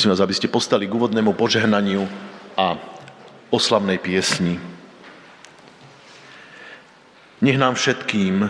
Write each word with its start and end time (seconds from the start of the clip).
Prosím 0.00 0.16
vás, 0.16 0.24
aby 0.24 0.32
ste 0.32 0.48
postali 0.48 0.88
k 0.88 0.96
úvodnému 0.96 1.36
požehnaniu 1.36 2.08
a 2.56 2.72
oslavnej 3.52 4.00
piesni. 4.00 4.56
Nech 7.44 7.60
nám 7.60 7.76
všetkým, 7.76 8.48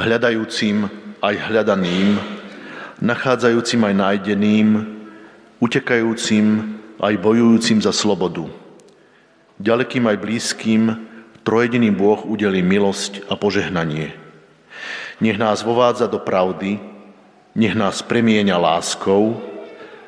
hľadajúcim 0.00 0.88
aj 1.20 1.34
hľadaným, 1.36 2.16
nachádzajúcim 2.96 3.92
aj 3.92 3.94
nájdeným, 4.00 4.68
utekajúcim 5.60 6.80
aj 6.96 7.12
bojujúcim 7.28 7.84
za 7.84 7.92
slobodu. 7.92 8.48
Ďalekým 9.60 10.08
aj 10.08 10.16
blízkym, 10.16 10.96
trojediný 11.44 11.92
Boh 11.92 12.24
udelí 12.24 12.64
milosť 12.64 13.28
a 13.28 13.36
požehnanie. 13.36 14.16
Nech 15.20 15.36
nás 15.36 15.60
vovádza 15.60 16.08
do 16.08 16.16
pravdy, 16.16 16.80
nech 17.52 17.76
nás 17.76 18.00
premieňa 18.00 18.56
láskou, 18.56 19.49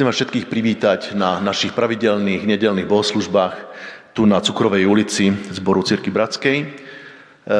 Chcem 0.00 0.08
vás 0.08 0.16
všetkých 0.16 0.48
privítať 0.48 1.00
na 1.12 1.44
našich 1.44 1.76
pravidelných 1.76 2.48
nedelných 2.48 2.88
bohoslužbách 2.88 3.52
tu 4.16 4.24
na 4.24 4.40
Cukrovej 4.40 4.88
ulici 4.88 5.28
zboru 5.52 5.84
Cirky 5.84 6.08
Bratskej. 6.08 6.56
E, 6.56 6.66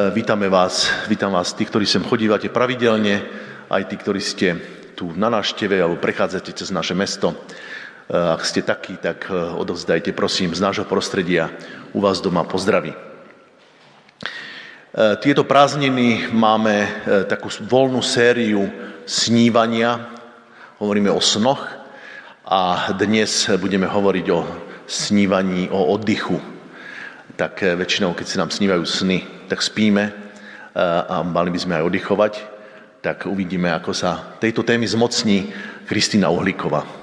vítame 0.09 0.49
vás, 0.49 0.89
vítam 1.05 1.37
vás, 1.37 1.53
tí, 1.53 1.69
ktorí 1.69 1.85
sem 1.85 2.01
chodívate 2.01 2.49
pravidelne, 2.49 3.21
aj 3.69 3.85
tí, 3.85 3.93
ktorí 3.93 4.17
ste 4.17 4.57
tu 4.97 5.13
na 5.13 5.29
návšteve 5.29 5.85
alebo 5.85 6.01
prechádzate 6.01 6.49
cez 6.57 6.73
naše 6.73 6.97
mesto. 6.97 7.29
E, 7.29 7.37
ak 8.09 8.41
ste 8.41 8.65
takí, 8.65 8.97
tak 8.97 9.29
e, 9.29 9.37
odovzdajte 9.37 10.09
prosím 10.09 10.57
z 10.57 10.65
nášho 10.65 10.89
prostredia 10.89 11.53
u 11.93 12.01
vás 12.01 12.25
doma 12.25 12.41
pozdraví. 12.41 12.97
Tieto 14.97 15.45
prázdniny 15.45 16.33
máme 16.33 17.05
takú 17.29 17.53
voľnú 17.69 18.01
sériu 18.01 18.65
snívania, 19.05 20.09
hovoríme 20.81 21.13
o 21.13 21.21
snoch, 21.21 21.70
a 22.51 22.91
dnes 22.99 23.47
budeme 23.55 23.87
hovoriť 23.87 24.27
o 24.35 24.43
snívaní, 24.83 25.71
o 25.71 25.95
oddychu. 25.95 26.35
tak 27.39 27.63
väčšinou, 27.63 28.11
keď 28.11 28.27
sa 28.27 28.39
nám 28.43 28.51
snívajú 28.51 28.83
sny, 28.83 29.23
tak 29.47 29.63
spíme 29.63 30.11
a 31.07 31.23
mali 31.23 31.47
by 31.47 31.59
sme 31.63 31.79
aj 31.79 31.87
oddychovať, 31.87 32.33
tak 32.99 33.23
uvidíme, 33.25 33.71
ako 33.71 33.95
sa 33.95 34.35
tejto 34.37 34.67
témy 34.67 34.83
zmocní 34.83 35.49
Kristýna 35.87 36.27
Uhlíková. 36.27 37.00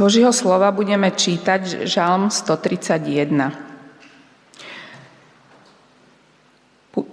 Z 0.00 0.08
Božieho 0.08 0.32
slova 0.32 0.72
budeme 0.72 1.12
čítať 1.12 1.84
Žalm 1.84 2.32
131. 2.32 3.52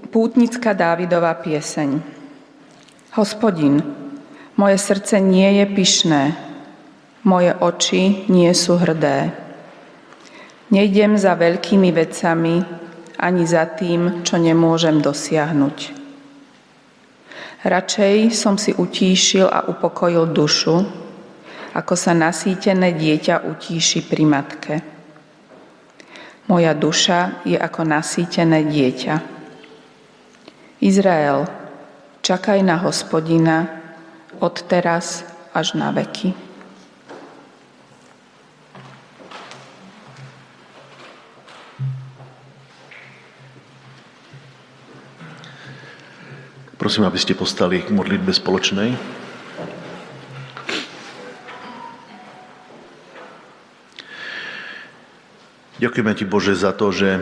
Pútnická 0.08 0.72
Dávidová 0.72 1.36
pieseň. 1.36 2.00
Hospodin, 3.20 3.84
moje 4.56 4.80
srdce 4.80 5.20
nie 5.20 5.60
je 5.60 5.66
pyšné, 5.68 6.24
moje 7.28 7.52
oči 7.60 8.24
nie 8.32 8.56
sú 8.56 8.80
hrdé. 8.80 9.36
Nejdem 10.72 11.20
za 11.20 11.36
veľkými 11.36 11.92
vecami, 11.92 12.64
ani 13.20 13.44
za 13.44 13.68
tým, 13.68 14.24
čo 14.24 14.40
nemôžem 14.40 15.04
dosiahnuť. 15.04 15.92
Radšej 17.68 18.32
som 18.32 18.56
si 18.56 18.72
utíšil 18.72 19.44
a 19.44 19.68
upokojil 19.76 20.32
dušu, 20.32 21.07
ako 21.78 21.94
sa 21.94 22.18
nasýtené 22.18 22.98
dieťa 22.98 23.46
utíši 23.46 24.10
pri 24.10 24.26
matke. 24.26 24.76
Moja 26.50 26.74
duša 26.74 27.46
je 27.46 27.54
ako 27.54 27.86
nasýtené 27.86 28.66
dieťa. 28.66 29.16
Izrael, 30.82 31.46
čakaj 32.26 32.66
na 32.66 32.82
hospodina 32.82 33.70
od 34.42 34.58
teraz 34.66 35.22
až 35.54 35.78
na 35.78 35.94
veky. 35.94 36.34
Prosím, 46.78 47.10
aby 47.10 47.20
ste 47.20 47.38
postali 47.38 47.84
k 47.84 47.90
modlitbe 47.94 48.32
spoločnej. 48.32 49.17
Ďakujeme 55.78 56.18
Ti, 56.18 56.26
Bože, 56.26 56.58
za 56.58 56.74
to, 56.74 56.90
že 56.90 57.22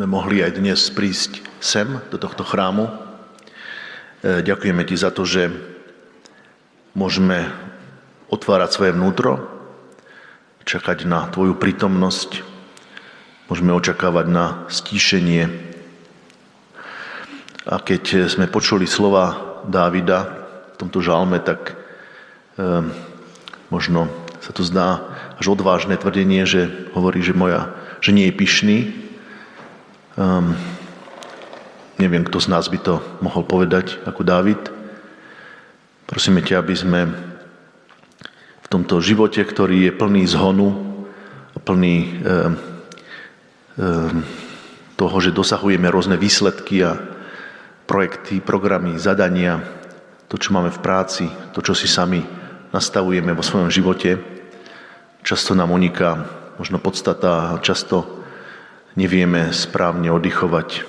sme 0.00 0.08
mohli 0.08 0.40
aj 0.40 0.56
dnes 0.56 0.80
prísť 0.88 1.44
sem, 1.60 1.84
do 2.08 2.16
tohto 2.16 2.40
chrámu. 2.40 2.88
E, 2.88 4.40
ďakujeme 4.40 4.80
Ti 4.80 4.96
za 4.96 5.12
to, 5.12 5.28
že 5.28 5.52
môžeme 6.96 7.52
otvárať 8.32 8.72
svoje 8.72 8.96
vnútro, 8.96 9.44
čakať 10.64 11.04
na 11.04 11.28
Tvoju 11.28 11.52
prítomnosť, 11.60 12.40
môžeme 13.52 13.76
očakávať 13.76 14.24
na 14.24 14.64
stíšenie. 14.72 15.44
A 17.68 17.76
keď 17.76 18.32
sme 18.32 18.48
počuli 18.48 18.88
slova 18.88 19.60
Dávida 19.68 20.48
v 20.72 20.76
tomto 20.80 21.04
žalme, 21.04 21.44
tak 21.44 21.76
e, 22.56 22.88
možno 23.68 24.08
sa 24.40 24.56
to 24.56 24.64
zdá 24.64 25.04
až 25.36 25.52
odvážne 25.52 26.00
tvrdenie, 26.00 26.48
že 26.48 26.90
hovorí, 26.96 27.20
že, 27.20 27.36
moja, 27.36 27.76
že 28.00 28.12
nie 28.16 28.28
je 28.28 28.38
pyšný. 28.38 28.78
Um, 30.16 30.56
neviem, 32.00 32.24
kto 32.24 32.40
z 32.40 32.48
nás 32.48 32.72
by 32.72 32.78
to 32.80 33.04
mohol 33.20 33.44
povedať 33.44 34.00
ako 34.08 34.24
Dávid. 34.24 34.60
Prosíme 36.08 36.40
ťa, 36.40 36.64
aby 36.64 36.74
sme 36.76 37.00
v 38.64 38.68
tomto 38.72 38.98
živote, 39.04 39.44
ktorý 39.44 39.90
je 39.90 39.92
plný 39.92 40.24
zhonu, 40.24 40.68
plný 41.66 41.96
um, 41.98 42.54
um, 43.76 44.22
toho, 44.96 45.16
že 45.20 45.34
dosahujeme 45.34 45.90
rôzne 45.90 46.16
výsledky 46.16 46.80
a 46.86 46.96
projekty, 47.84 48.40
programy, 48.40 48.96
zadania, 48.96 49.60
to, 50.26 50.40
čo 50.40 50.54
máme 50.56 50.72
v 50.72 50.82
práci, 50.82 51.26
to, 51.54 51.62
čo 51.62 51.74
si 51.74 51.86
sami 51.86 52.24
nastavujeme 52.74 53.30
vo 53.34 53.44
svojom 53.44 53.70
živote, 53.70 54.35
Často 55.26 55.58
nám 55.58 55.74
uniká 55.74 56.22
možno 56.54 56.78
podstata 56.78 57.58
a 57.58 57.58
často 57.58 58.06
nevieme 58.94 59.50
správne 59.50 60.14
oddychovať. 60.14 60.86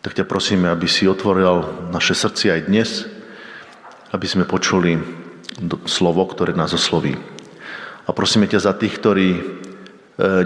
Tak 0.00 0.16
ťa 0.16 0.24
prosíme, 0.24 0.72
aby 0.72 0.88
si 0.88 1.04
otvoril 1.04 1.68
naše 1.92 2.16
srdci 2.16 2.48
aj 2.48 2.60
dnes, 2.64 3.04
aby 4.16 4.24
sme 4.24 4.48
počuli 4.48 4.96
slovo, 5.84 6.24
ktoré 6.32 6.56
nás 6.56 6.72
osloví. 6.72 7.12
A 8.08 8.16
prosíme 8.16 8.48
ťa 8.48 8.64
za 8.64 8.72
tých, 8.72 8.96
ktorí 8.96 9.28
e, 9.36 9.42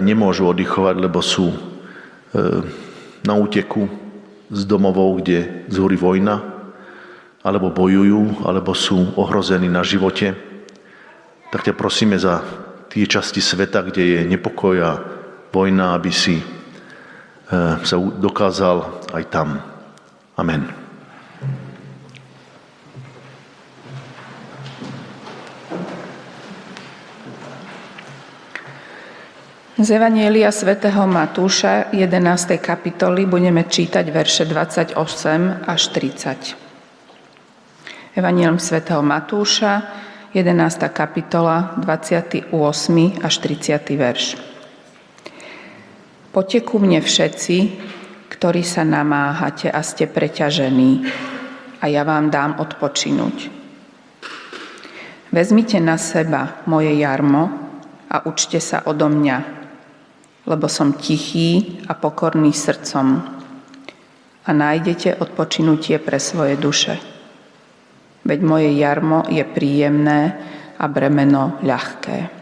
nemôžu 0.03 0.43
oddychovať, 0.43 0.99
lebo 0.99 1.23
sú 1.23 1.55
e, 1.55 1.57
na 3.23 3.39
úteku 3.39 3.87
z 4.51 4.67
domovou, 4.67 5.15
kde 5.23 5.63
zúri 5.71 5.95
vojna, 5.95 6.43
alebo 7.39 7.71
bojujú, 7.71 8.43
alebo 8.43 8.75
sú 8.75 9.15
ohrození 9.15 9.71
na 9.71 9.79
živote, 9.79 10.35
tak 11.55 11.71
ťa 11.71 11.73
prosíme 11.79 12.19
za 12.19 12.64
tie 12.95 13.03
časti 13.03 13.43
sveta, 13.43 13.83
kde 13.83 14.03
je 14.07 14.19
nepokoj 14.23 14.75
a 14.79 14.91
vojna, 15.51 15.99
aby 15.99 16.15
si 16.15 16.39
eh, 16.39 17.75
sa 17.83 17.95
dokázal 17.99 19.11
aj 19.11 19.23
tam. 19.27 19.59
Amen. 20.39 20.63
Z 29.75 29.91
Evanielia 29.91 30.55
svätého 30.55 31.03
Matúša 31.03 31.91
11. 31.91 32.63
kapitoly 32.63 33.27
budeme 33.27 33.67
čítať 33.67 34.07
verše 34.07 34.47
28 34.47 34.95
až 35.67 35.81
30. 35.91 36.55
Evanielium 38.15 38.55
svätého 38.55 39.03
Matúša 39.03 40.04
11. 40.35 40.91
kapitola, 40.91 41.79
28. 41.79 42.51
až 43.23 43.33
30. 43.39 43.95
verš. 43.95 44.35
Poďte 46.35 46.59
ku 46.59 46.75
mne 46.75 46.99
všetci, 46.99 47.57
ktorí 48.27 48.59
sa 48.67 48.83
namáhate 48.83 49.71
a 49.71 49.79
ste 49.79 50.11
preťažení, 50.11 51.07
a 51.79 51.87
ja 51.87 52.03
vám 52.03 52.27
dám 52.35 52.59
odpočinúť. 52.59 53.47
Vezmite 55.31 55.79
na 55.79 55.95
seba 55.95 56.59
moje 56.67 56.91
jarmo 56.99 57.55
a 58.11 58.27
učte 58.27 58.59
sa 58.59 58.83
odo 58.83 59.07
mňa, 59.07 59.37
lebo 60.51 60.67
som 60.67 60.99
tichý 60.99 61.79
a 61.87 61.95
pokorný 61.95 62.51
srdcom 62.51 63.23
a 64.43 64.49
nájdete 64.51 65.15
odpočinutie 65.15 65.95
pre 66.03 66.19
svoje 66.19 66.59
duše 66.59 67.14
veď 68.25 68.39
moje 68.41 68.69
jarmo 68.73 69.21
je 69.29 69.45
príjemné 69.45 70.33
a 70.81 70.85
bremeno 70.89 71.61
ľahké. 71.61 72.33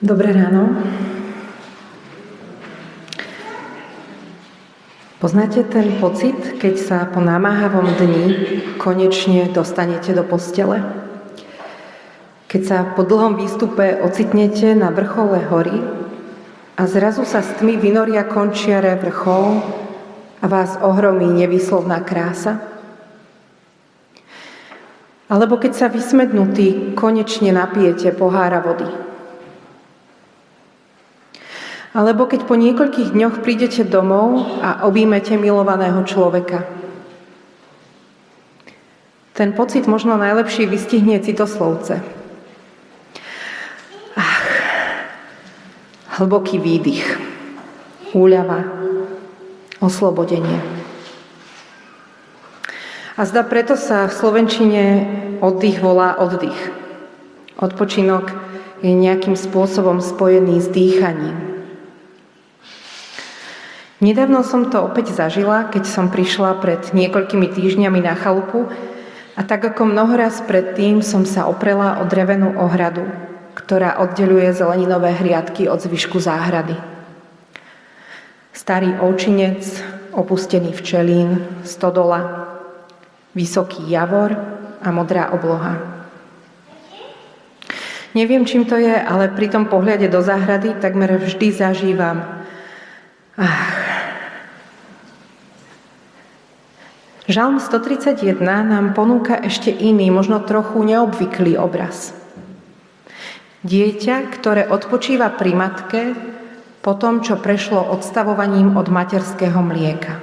Dobré 0.00 0.32
ráno. 0.32 0.80
Poznáte 5.20 5.60
ten 5.68 6.00
pocit, 6.00 6.56
keď 6.56 6.74
sa 6.80 6.98
po 7.04 7.20
námahavom 7.20 7.84
dni 8.00 8.24
konečne 8.80 9.52
dostanete 9.52 10.16
do 10.16 10.24
postele? 10.24 11.09
Keď 12.50 12.62
sa 12.66 12.82
po 12.82 13.06
dlhom 13.06 13.38
výstupe 13.38 14.02
ocitnete 14.02 14.74
na 14.74 14.90
vrchole 14.90 15.38
hory 15.54 15.78
a 16.74 16.82
zrazu 16.90 17.22
sa 17.22 17.46
s 17.46 17.54
tmy 17.62 17.78
vynoria 17.78 18.26
končiare 18.26 18.98
vrchol 18.98 19.62
a 20.42 20.46
vás 20.50 20.74
ohromí 20.82 21.30
nevyslovná 21.30 22.02
krása? 22.02 22.58
Alebo 25.30 25.62
keď 25.62 25.72
sa 25.78 25.86
vysmednutí 25.86 26.98
konečne 26.98 27.54
napijete 27.54 28.10
pohára 28.18 28.58
vody? 28.58 28.90
Alebo 31.94 32.26
keď 32.26 32.50
po 32.50 32.58
niekoľkých 32.58 33.14
dňoch 33.14 33.46
prídete 33.46 33.86
domov 33.86 34.58
a 34.58 34.90
objímete 34.90 35.38
milovaného 35.38 36.02
človeka? 36.02 36.66
Ten 39.38 39.54
pocit 39.54 39.86
možno 39.86 40.18
najlepšie 40.18 40.66
vystihne 40.66 41.22
citoslovce– 41.22 42.02
hlboký 46.20 46.60
výdych, 46.60 47.16
úľava, 48.12 48.68
oslobodenie. 49.80 50.60
A 53.16 53.24
zda 53.24 53.40
preto 53.40 53.72
sa 53.72 54.04
v 54.04 54.12
Slovenčine 54.12 54.84
oddych 55.40 55.80
volá 55.80 56.20
oddych. 56.20 56.56
Odpočinok 57.56 58.36
je 58.84 58.92
nejakým 58.92 59.32
spôsobom 59.32 60.04
spojený 60.04 60.60
s 60.60 60.68
dýchaním. 60.68 61.36
Nedávno 64.00 64.44
som 64.44 64.68
to 64.68 64.80
opäť 64.80 65.12
zažila, 65.12 65.68
keď 65.68 65.84
som 65.88 66.12
prišla 66.12 66.60
pred 66.60 66.80
niekoľkými 66.92 67.48
týždňami 67.52 68.00
na 68.00 68.16
chalupu 68.16 68.68
a 69.36 69.44
tak 69.44 69.64
ako 69.72 69.88
mnohoraz 69.88 70.44
predtým 70.44 71.00
som 71.00 71.24
sa 71.24 71.48
oprela 71.48 72.00
o 72.00 72.08
drevenú 72.08 72.56
ohradu 72.60 73.08
ktorá 73.54 73.98
oddeluje 74.02 74.50
zeleninové 74.52 75.14
hriadky 75.14 75.66
od 75.68 75.82
zvyšku 75.82 76.20
záhrady. 76.20 76.76
Starý 78.52 78.98
ovčinec, 79.00 79.62
opustený 80.12 80.74
včelín, 80.74 81.46
stodola, 81.62 82.50
vysoký 83.34 83.86
javor 83.86 84.36
a 84.82 84.88
modrá 84.90 85.30
obloha. 85.30 85.78
Neviem, 88.10 88.42
čím 88.42 88.66
to 88.66 88.74
je, 88.74 88.90
ale 88.90 89.30
pri 89.30 89.46
tom 89.46 89.70
pohľade 89.70 90.10
do 90.10 90.18
záhrady 90.18 90.74
takmer 90.82 91.14
vždy 91.14 91.46
zažívam. 91.54 92.26
Ach. 93.38 93.80
Žalm 97.30 97.62
131 97.62 98.42
nám 98.42 98.90
ponúka 98.98 99.38
ešte 99.38 99.70
iný, 99.70 100.10
možno 100.10 100.42
trochu 100.42 100.82
neobvyklý 100.82 101.54
obraz. 101.62 102.19
Dieťa, 103.60 104.32
ktoré 104.40 104.72
odpočíva 104.72 105.36
pri 105.36 105.52
matke 105.52 106.02
po 106.80 106.96
tom, 106.96 107.20
čo 107.20 107.36
prešlo 107.36 107.92
odstavovaním 107.92 108.80
od 108.80 108.88
materského 108.88 109.60
mlieka. 109.60 110.16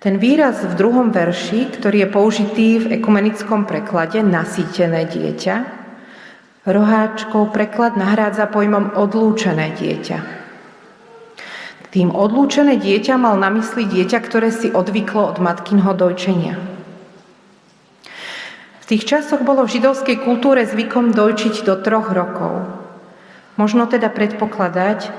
Ten 0.00 0.20
výraz 0.20 0.60
v 0.60 0.76
druhom 0.76 1.08
verši, 1.08 1.72
ktorý 1.72 2.04
je 2.04 2.08
použitý 2.12 2.68
v 2.84 3.00
ekumenickom 3.00 3.64
preklade 3.64 4.20
nasýtené 4.20 5.08
dieťa, 5.08 5.56
Roháčkov 6.68 7.56
preklad 7.56 7.96
nahrádza 7.96 8.44
pojmom 8.52 8.92
odlúčené 8.92 9.72
dieťa. 9.80 10.18
Tým 11.88 12.12
odlúčené 12.12 12.76
dieťa 12.76 13.16
mal 13.16 13.40
na 13.40 13.48
mysli 13.48 13.88
dieťa, 13.88 14.20
ktoré 14.20 14.52
si 14.52 14.68
odvyklo 14.68 15.32
od 15.32 15.36
matkinho 15.40 15.96
dojčenia. 15.96 16.79
Tých 18.90 19.06
časoch 19.06 19.46
bolo 19.46 19.62
v 19.62 19.78
židovskej 19.78 20.18
kultúre 20.18 20.66
zvykom 20.66 21.14
dojčiť 21.14 21.62
do 21.62 21.78
troch 21.78 22.10
rokov. 22.10 22.66
Možno 23.54 23.86
teda 23.86 24.10
predpokladať, 24.10 25.14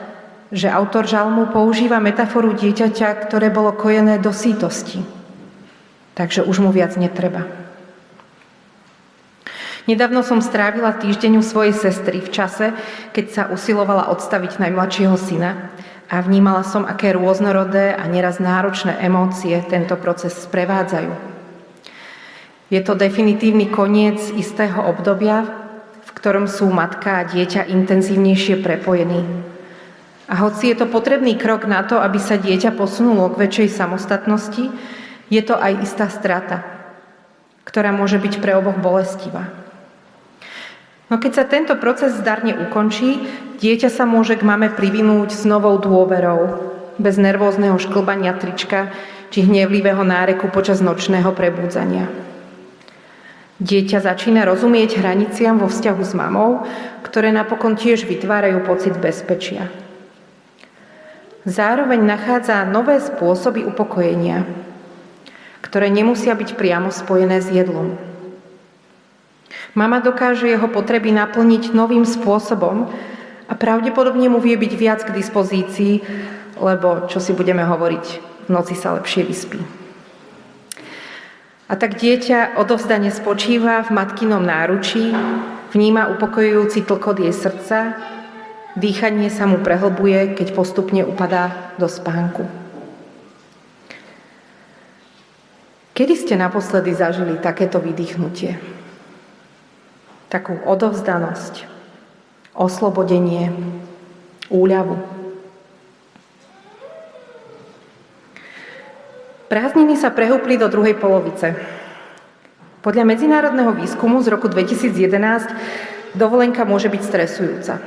že 0.51 0.67
autor 0.67 1.07
žalmu 1.07 1.47
používa 1.55 2.03
metaforu 2.03 2.51
dieťaťa, 2.51 3.23
ktoré 3.23 3.47
bolo 3.47 3.71
kojené 3.71 4.19
do 4.19 4.35
sítosti. 4.35 5.07
Takže 6.19 6.43
už 6.43 6.59
mu 6.59 6.75
viac 6.75 6.99
netreba. 6.99 7.47
Nedávno 9.87 10.19
som 10.19 10.43
strávila 10.43 10.91
týždeň 10.91 11.39
u 11.39 11.43
svojej 11.43 11.71
sestry 11.71 12.19
v 12.19 12.27
čase, 12.27 12.75
keď 13.15 13.25
sa 13.31 13.43
usilovala 13.47 14.11
odstaviť 14.11 14.59
najmladšieho 14.67 15.15
syna 15.15 15.71
a 16.11 16.19
vnímala 16.19 16.67
som, 16.67 16.83
aké 16.83 17.15
rôznorodé 17.15 17.95
a 17.95 18.03
neraz 18.11 18.43
náročné 18.43 18.99
emócie 18.99 19.55
tento 19.63 19.95
proces 19.95 20.35
sprevádzajú. 20.35 21.30
Je 22.71 22.79
to 22.79 22.95
definitívny 22.95 23.67
koniec 23.67 24.31
istého 24.31 24.79
obdobia, 24.87 25.43
v 26.07 26.09
ktorom 26.15 26.47
sú 26.47 26.71
matka 26.71 27.19
a 27.19 27.27
dieťa 27.27 27.67
intenzívnejšie 27.67 28.63
prepojení. 28.63 29.27
A 30.31 30.39
hoci 30.39 30.71
je 30.71 30.79
to 30.79 30.87
potrebný 30.87 31.35
krok 31.35 31.67
na 31.67 31.83
to, 31.83 31.99
aby 31.99 32.15
sa 32.15 32.39
dieťa 32.39 32.71
posunulo 32.79 33.35
k 33.35 33.43
väčšej 33.43 33.75
samostatnosti, 33.75 34.71
je 35.27 35.41
to 35.43 35.59
aj 35.59 35.83
istá 35.83 36.07
strata, 36.07 36.63
ktorá 37.67 37.91
môže 37.91 38.15
byť 38.15 38.39
pre 38.39 38.55
oboch 38.55 38.79
bolestivá. 38.79 39.51
No 41.11 41.19
keď 41.19 41.31
sa 41.35 41.43
tento 41.43 41.75
proces 41.75 42.15
zdarne 42.15 42.55
ukončí, 42.55 43.19
dieťa 43.59 43.91
sa 43.91 44.07
môže 44.07 44.39
k 44.39 44.47
mame 44.47 44.71
privinúť 44.71 45.35
s 45.35 45.43
novou 45.43 45.75
dôverou, 45.75 46.71
bez 46.95 47.19
nervózneho 47.19 47.75
šklbania 47.75 48.31
trička 48.39 48.95
či 49.27 49.43
hnevlivého 49.43 50.07
náreku 50.07 50.47
počas 50.47 50.79
nočného 50.79 51.35
prebúdzania. 51.35 52.30
Dieťa 53.61 54.01
začína 54.01 54.41
rozumieť 54.49 54.97
hraniciam 54.97 55.61
vo 55.61 55.69
vzťahu 55.69 56.01
s 56.01 56.17
mamou, 56.17 56.65
ktoré 57.05 57.29
napokon 57.29 57.77
tiež 57.77 58.09
vytvárajú 58.09 58.65
pocit 58.65 58.97
bezpečia. 58.97 59.69
Zároveň 61.45 62.01
nachádza 62.01 62.65
nové 62.65 62.97
spôsoby 62.97 63.61
upokojenia, 63.61 64.49
ktoré 65.61 65.93
nemusia 65.93 66.33
byť 66.33 66.57
priamo 66.57 66.89
spojené 66.89 67.37
s 67.37 67.53
jedlom. 67.53 68.01
Mama 69.77 70.01
dokáže 70.01 70.49
jeho 70.49 70.65
potreby 70.65 71.13
naplniť 71.13 71.69
novým 71.77 72.01
spôsobom 72.01 72.89
a 73.45 73.53
pravdepodobne 73.53 74.25
mu 74.25 74.41
vie 74.41 74.57
byť 74.57 74.73
viac 74.73 74.99
k 75.05 75.13
dispozícii, 75.13 76.01
lebo 76.57 77.05
čo 77.05 77.21
si 77.21 77.37
budeme 77.37 77.61
hovoriť, 77.61 78.05
v 78.45 78.49
noci 78.49 78.73
sa 78.73 78.97
lepšie 78.97 79.21
vyspí. 79.21 79.80
A 81.71 81.79
tak 81.79 81.95
dieťa 81.95 82.59
odovzdane 82.59 83.07
spočíva 83.15 83.79
v 83.87 83.95
matkinom 83.95 84.43
náručí, 84.43 85.15
vníma 85.71 86.11
upokojujúci 86.19 86.83
tlkot 86.83 87.23
jej 87.23 87.31
srdca, 87.31 87.95
dýchanie 88.75 89.31
sa 89.31 89.47
mu 89.47 89.63
prehlbuje, 89.63 90.35
keď 90.35 90.51
postupne 90.51 91.07
upadá 91.07 91.71
do 91.79 91.87
spánku. 91.87 92.43
Kedy 95.95 96.13
ste 96.19 96.35
naposledy 96.35 96.91
zažili 96.91 97.39
takéto 97.39 97.79
vydýchnutie? 97.79 98.81
takú 100.31 100.55
odovzdanosť, 100.63 101.67
oslobodenie, 102.55 103.51
úľavu. 104.47 104.95
Prázdniny 109.51 109.99
sa 109.99 110.15
prehúpli 110.15 110.55
do 110.55 110.71
druhej 110.71 110.95
polovice. 110.95 111.59
Podľa 112.79 113.03
medzinárodného 113.03 113.75
výskumu 113.75 114.23
z 114.23 114.31
roku 114.31 114.47
2011 114.47 116.15
dovolenka 116.15 116.63
môže 116.63 116.87
byť 116.87 117.01
stresujúca. 117.03 117.83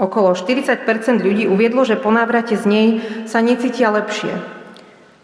Okolo 0.00 0.32
40% 0.32 0.88
ľudí 1.20 1.44
uviedlo, 1.44 1.84
že 1.84 2.00
po 2.00 2.08
návrate 2.08 2.56
z 2.56 2.64
nej 2.64 2.88
sa 3.28 3.44
necítia 3.44 3.92
lepšie, 3.92 4.32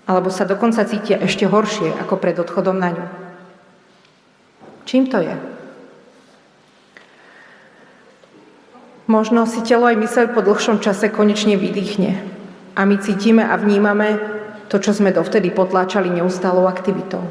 alebo 0.05 0.29
sa 0.29 0.45
dokonca 0.45 0.85
cítia 0.85 1.17
ešte 1.17 1.49
horšie 1.49 1.97
ako 1.97 2.21
pred 2.21 2.37
odchodom 2.37 2.77
na 2.77 2.93
ňu. 2.93 3.07
Čím 4.85 5.09
to 5.09 5.25
je? 5.25 5.33
Možno 9.09 9.49
si 9.49 9.65
telo 9.65 9.89
aj 9.89 9.97
myseľ 9.97 10.37
po 10.37 10.45
dlhšom 10.45 10.85
čase 10.85 11.09
konečne 11.09 11.57
vydýchne. 11.57 12.21
A 12.77 12.85
my 12.85 13.01
cítime 13.01 13.49
a 13.49 13.57
vnímame 13.57 14.34
to, 14.75 14.83
čo 14.83 14.91
sme 14.91 15.15
dovtedy 15.15 15.55
potláčali 15.55 16.11
neustálou 16.11 16.67
aktivitou. 16.67 17.23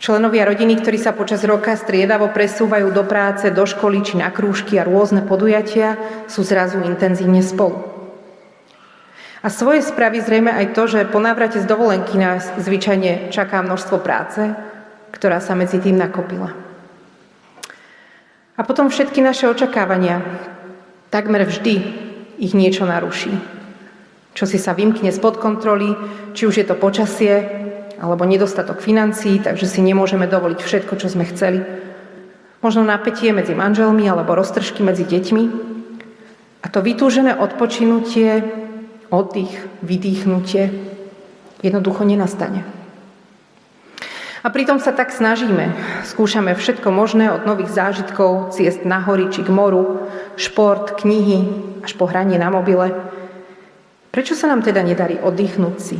Členovia 0.00 0.48
rodiny, 0.48 0.80
ktorí 0.80 0.96
sa 0.96 1.12
počas 1.12 1.44
roka 1.44 1.76
striedavo 1.76 2.32
presúvajú 2.32 2.88
do 2.88 3.04
práce, 3.04 3.52
do 3.52 3.60
školy 3.68 4.00
či 4.00 4.16
na 4.16 4.32
krúžky 4.32 4.80
a 4.80 4.88
rôzne 4.88 5.20
podujatia, 5.20 6.00
sú 6.24 6.40
zrazu 6.40 6.80
intenzívne 6.80 7.44
spolu. 7.44 7.84
A 9.44 9.52
svoje 9.52 9.84
spraví 9.84 10.24
zrejme 10.24 10.48
aj 10.48 10.72
to, 10.72 10.88
že 10.88 11.12
po 11.12 11.20
návrate 11.20 11.60
z 11.60 11.68
dovolenky 11.68 12.16
nás 12.16 12.48
zvyčajne 12.56 13.28
čaká 13.28 13.60
množstvo 13.60 14.00
práce, 14.00 14.56
ktorá 15.12 15.44
sa 15.44 15.52
medzi 15.52 15.76
tým 15.76 16.00
nakopila. 16.00 16.56
A 18.56 18.60
potom 18.64 18.88
všetky 18.88 19.20
naše 19.20 19.52
očakávania. 19.52 20.24
Takmer 21.12 21.44
vždy 21.44 21.74
ich 22.40 22.56
niečo 22.56 22.88
naruší. 22.88 23.61
Čo 24.32 24.48
si 24.48 24.56
sa 24.56 24.72
vymkne 24.72 25.12
spod 25.12 25.36
kontroly, 25.36 25.92
či 26.32 26.48
už 26.48 26.60
je 26.60 26.66
to 26.66 26.76
počasie, 26.76 27.44
alebo 28.02 28.26
nedostatok 28.26 28.82
financií, 28.82 29.38
takže 29.38 29.70
si 29.70 29.78
nemôžeme 29.84 30.26
dovoliť 30.26 30.58
všetko, 30.58 30.98
čo 30.98 31.06
sme 31.06 31.28
chceli. 31.28 31.62
Možno 32.58 32.82
napätie 32.82 33.30
medzi 33.30 33.54
manželmi 33.54 34.06
alebo 34.10 34.34
roztržky 34.34 34.82
medzi 34.82 35.06
deťmi. 35.06 35.44
A 36.62 36.66
to 36.70 36.82
vytúžené 36.82 37.38
odpočinutie, 37.38 38.42
oddych, 39.10 39.54
vydýchnutie 39.82 40.70
jednoducho 41.62 42.02
nenastane. 42.02 42.66
A 44.42 44.50
pritom 44.50 44.82
sa 44.82 44.90
tak 44.90 45.14
snažíme. 45.14 45.70
Skúšame 46.02 46.58
všetko 46.58 46.90
možné 46.90 47.30
od 47.30 47.46
nových 47.46 47.70
zážitkov, 47.70 48.50
ciest 48.50 48.82
na 48.82 48.98
hory 48.98 49.30
či 49.30 49.46
k 49.46 49.54
moru, 49.54 50.10
šport, 50.34 50.98
knihy, 50.98 51.46
až 51.86 51.94
po 51.94 52.10
hranie 52.10 52.42
na 52.42 52.50
mobile. 52.50 52.90
Prečo 54.12 54.36
sa 54.36 54.52
nám 54.52 54.60
teda 54.60 54.84
nedarí 54.84 55.16
oddychnúť 55.16 55.76
si? 55.80 55.96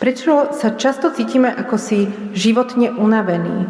Prečo 0.00 0.56
sa 0.56 0.72
často 0.72 1.12
cítime 1.12 1.52
ako 1.52 1.76
si 1.76 2.08
životne 2.32 2.88
unavení? 2.88 3.68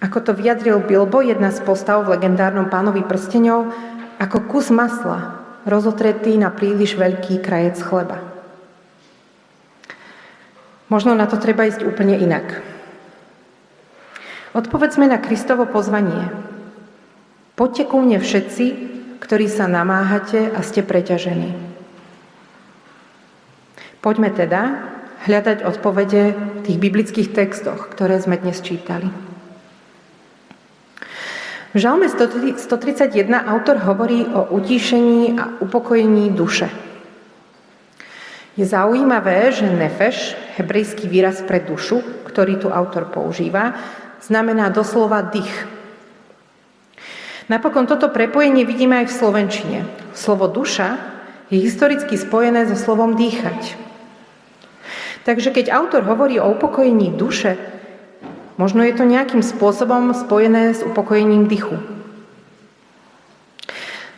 Ako 0.00 0.24
to 0.24 0.32
vyjadril 0.32 0.80
Bilbo, 0.80 1.20
jedna 1.20 1.52
z 1.52 1.60
postav 1.60 2.04
v 2.04 2.16
legendárnom 2.16 2.72
pánovi 2.72 3.04
prstenov, 3.04 3.76
ako 4.16 4.48
kus 4.48 4.72
masla, 4.72 5.44
rozotretý 5.68 6.40
na 6.40 6.48
príliš 6.48 6.96
veľký 6.96 7.44
krajec 7.44 7.76
chleba. 7.84 8.24
Možno 10.88 11.12
na 11.12 11.28
to 11.28 11.36
treba 11.36 11.68
ísť 11.68 11.84
úplne 11.84 12.16
inak. 12.16 12.64
Odpovedzme 14.56 15.04
na 15.04 15.20
Kristovo 15.20 15.68
pozvanie. 15.68 16.32
Poďte 17.52 17.84
ku 17.84 18.00
mne 18.00 18.16
všetci, 18.16 18.95
ktorí 19.20 19.48
sa 19.50 19.66
namáhate 19.66 20.52
a 20.52 20.60
ste 20.60 20.84
preťažení. 20.84 21.52
Poďme 24.04 24.30
teda 24.30 24.92
hľadať 25.26 25.66
odpovede 25.66 26.22
v 26.32 26.60
tých 26.62 26.78
biblických 26.78 27.28
textoch, 27.34 27.90
ktoré 27.90 28.22
sme 28.22 28.38
dnes 28.38 28.62
čítali. 28.62 29.10
V 31.74 31.78
žalme 31.82 32.08
131 32.08 33.12
autor 33.34 33.76
hovorí 33.84 34.24
o 34.24 34.48
utíšení 34.56 35.36
a 35.36 35.60
upokojení 35.60 36.32
duše. 36.32 36.72
Je 38.56 38.64
zaujímavé, 38.64 39.52
že 39.52 39.68
nefeš, 39.68 40.32
hebrejský 40.56 41.04
výraz 41.04 41.44
pre 41.44 41.60
dušu, 41.60 42.00
ktorý 42.32 42.56
tu 42.56 42.72
autor 42.72 43.12
používa, 43.12 43.76
znamená 44.24 44.72
doslova 44.72 45.20
dých. 45.28 45.75
Napokon 47.46 47.86
toto 47.86 48.10
prepojenie 48.10 48.66
vidíme 48.66 49.02
aj 49.02 49.06
v 49.06 49.16
slovenčine. 49.22 49.78
Slovo 50.18 50.50
duša 50.50 50.98
je 51.46 51.62
historicky 51.62 52.18
spojené 52.18 52.66
so 52.66 52.74
slovom 52.74 53.14
dýchať. 53.14 53.78
Takže 55.22 55.54
keď 55.54 55.70
autor 55.70 56.02
hovorí 56.06 56.42
o 56.42 56.50
upokojení 56.50 57.14
duše, 57.14 57.54
možno 58.58 58.82
je 58.82 58.94
to 58.98 59.06
nejakým 59.06 59.46
spôsobom 59.46 60.10
spojené 60.10 60.74
s 60.74 60.82
upokojením 60.82 61.46
dychu. 61.46 61.78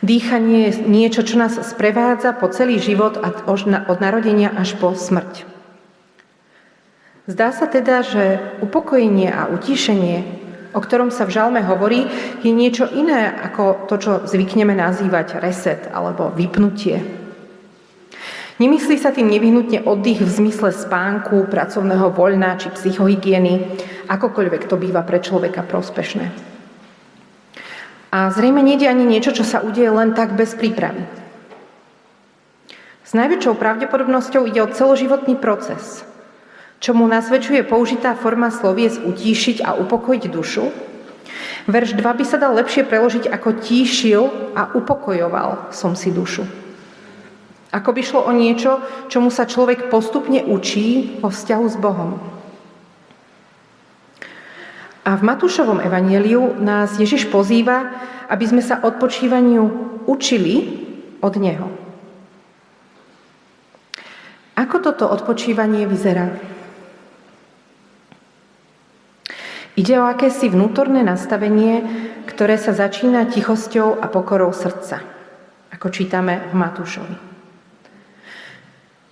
Dýchanie 0.01 0.71
je 0.71 0.89
niečo, 0.89 1.21
čo 1.21 1.37
nás 1.37 1.59
sprevádza 1.59 2.33
po 2.33 2.49
celý 2.49 2.81
život 2.81 3.19
od 3.45 3.97
narodenia 4.01 4.47
až 4.47 4.73
po 4.79 4.95
smrť. 4.95 5.45
Zdá 7.29 7.53
sa 7.53 7.69
teda, 7.69 8.01
že 8.01 8.41
upokojenie 8.65 9.29
a 9.29 9.51
utíšenie, 9.53 10.48
o 10.73 10.79
ktorom 10.79 11.09
sa 11.09 11.25
v 11.25 11.33
žalme 11.33 11.61
hovorí, 11.65 12.05
je 12.45 12.51
niečo 12.53 12.85
iné 12.91 13.33
ako 13.33 13.89
to, 13.89 13.95
čo 13.97 14.11
zvykneme 14.25 14.73
nazývať 14.77 15.41
reset 15.41 15.89
alebo 15.89 16.29
vypnutie. 16.29 17.01
Nemyslí 18.59 18.99
sa 18.99 19.15
tým 19.15 19.31
nevyhnutne 19.31 19.87
oddych 19.87 20.19
v 20.19 20.27
zmysle 20.27 20.75
spánku, 20.75 21.47
pracovného 21.47 22.11
voľna 22.11 22.59
či 22.59 22.67
psychohygieny, 22.67 23.79
akokoľvek 24.11 24.67
to 24.67 24.75
býva 24.75 24.99
pre 25.07 25.23
človeka 25.23 25.63
prospešné. 25.63 26.27
A 28.09 28.27
zrejme 28.35 28.59
nejde 28.59 28.89
ani 28.89 29.07
niečo, 29.07 29.31
čo 29.31 29.47
sa 29.47 29.63
udeje 29.63 29.87
len 29.87 30.11
tak 30.11 30.35
bez 30.35 30.59
prípravy. 30.59 31.07
S 33.05 33.15
najväčšou 33.15 33.55
pravdepodobnosťou 33.57 34.43
ide 34.49 34.59
o 34.61 34.69
celoživotný 34.69 35.39
proces, 35.39 36.03
čo 36.79 36.95
mu 36.95 37.05
nasvedčuje 37.07 37.67
použitá 37.67 38.15
forma 38.15 38.47
sloviec 38.51 38.95
utíšiť 38.95 39.63
a 39.63 39.75
upokojiť 39.75 40.23
dušu. 40.31 40.65
Verš 41.67 41.93
2 41.93 42.01
by 42.01 42.25
sa 42.25 42.39
dal 42.39 42.55
lepšie 42.55 42.87
preložiť 42.87 43.27
ako 43.29 43.49
tíšil 43.59 44.21
a 44.55 44.73
upokojoval 44.73 45.69
som 45.75 45.93
si 45.93 46.09
dušu. 46.09 46.47
Ako 47.69 47.93
by 47.93 48.01
šlo 48.01 48.25
o 48.25 48.33
niečo, 48.33 48.81
čomu 49.13 49.29
sa 49.29 49.45
človek 49.45 49.93
postupne 49.93 50.41
učí 50.41 51.21
vo 51.21 51.29
vzťahu 51.29 51.65
s 51.69 51.77
Bohom. 51.77 52.17
A 55.05 55.13
v 55.13 55.21
Matúšovom 55.21 55.77
evanieliu 55.77 56.57
nás 56.57 56.97
Ježiš 56.97 57.29
pozýva, 57.29 57.93
aby 58.25 58.45
sme 58.49 58.65
sa 58.65 58.81
odpočívaniu 58.81 59.69
učili 60.09 60.81
od 61.21 61.33
Neho. 61.37 61.69
Ako 64.57 64.81
toto 64.81 65.05
odpočívanie 65.05 65.85
vyzerá? 65.85 66.48
Ide 69.79 69.95
o 69.95 70.11
akési 70.11 70.51
vnútorné 70.51 71.07
nastavenie, 71.07 71.87
ktoré 72.27 72.59
sa 72.59 72.75
začína 72.75 73.31
tichosťou 73.31 74.03
a 74.03 74.11
pokorou 74.11 74.51
srdca, 74.51 74.99
ako 75.71 75.87
čítame 75.87 76.51
v 76.51 76.53
Matúšovi. 76.59 77.15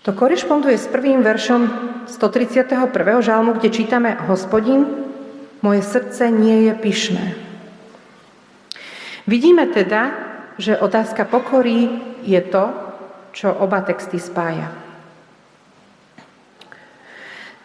To 0.04 0.12
korešponduje 0.12 0.76
s 0.76 0.92
prvým 0.92 1.24
veršom 1.24 1.72
131. 2.12 2.92
žalmu, 3.24 3.56
kde 3.56 3.70
čítame 3.72 4.20
Hospodin, 4.28 4.84
moje 5.64 5.88
srdce 5.88 6.28
nie 6.36 6.68
je 6.68 6.74
pyšné. 6.76 7.26
Vidíme 9.24 9.72
teda, 9.72 10.12
že 10.60 10.76
otázka 10.76 11.24
pokory 11.32 11.88
je 12.28 12.44
to, 12.44 12.76
čo 13.32 13.56
oba 13.56 13.88
texty 13.88 14.20
spája. 14.20 14.68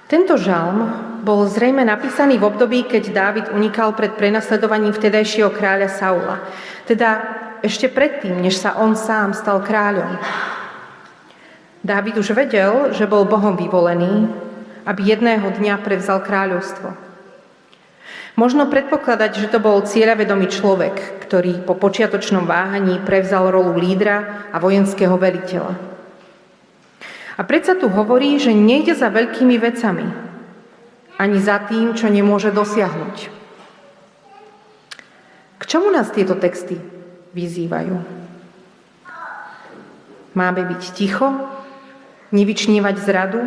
Tento 0.06 0.38
žalm 0.38 1.11
bol 1.22 1.46
zrejme 1.46 1.86
napísaný 1.86 2.36
v 2.36 2.50
období, 2.50 2.82
keď 2.90 3.14
Dávid 3.14 3.46
unikal 3.54 3.94
pred 3.94 4.18
prenasledovaním 4.18 4.90
vtedajšieho 4.90 5.54
kráľa 5.54 5.88
Saula. 5.94 6.42
Teda 6.82 7.22
ešte 7.62 7.86
predtým, 7.86 8.42
než 8.42 8.58
sa 8.58 8.74
on 8.82 8.98
sám 8.98 9.30
stal 9.30 9.62
kráľom. 9.62 10.18
Dávid 11.86 12.18
už 12.18 12.34
vedel, 12.34 12.90
že 12.90 13.06
bol 13.06 13.22
Bohom 13.22 13.54
vyvolený, 13.54 14.26
aby 14.82 15.14
jedného 15.14 15.46
dňa 15.46 15.78
prevzal 15.82 16.18
kráľovstvo. 16.26 16.90
Možno 18.34 18.66
predpokladať, 18.66 19.46
že 19.46 19.50
to 19.52 19.62
bol 19.62 19.84
cieľavedomý 19.84 20.50
človek, 20.50 21.22
ktorý 21.22 21.62
po 21.62 21.78
počiatočnom 21.78 22.48
váhaní 22.48 22.98
prevzal 23.04 23.52
rolu 23.52 23.78
lídra 23.78 24.50
a 24.50 24.58
vojenského 24.58 25.14
veliteľa. 25.14 25.76
A 27.38 27.42
predsa 27.46 27.78
tu 27.78 27.86
hovorí, 27.92 28.40
že 28.42 28.56
nejde 28.56 28.96
za 28.96 29.12
veľkými 29.12 29.56
vecami, 29.60 30.31
ani 31.22 31.38
za 31.38 31.62
tým, 31.70 31.94
čo 31.94 32.10
nemôže 32.10 32.50
dosiahnuť. 32.50 33.16
K 35.56 35.62
čomu 35.62 35.94
nás 35.94 36.10
tieto 36.10 36.34
texty 36.34 36.82
vyzývajú? 37.30 37.94
Máme 40.34 40.62
byť 40.66 40.82
ticho, 40.98 41.30
nevyčnívať 42.34 42.96
zradu, 42.98 43.46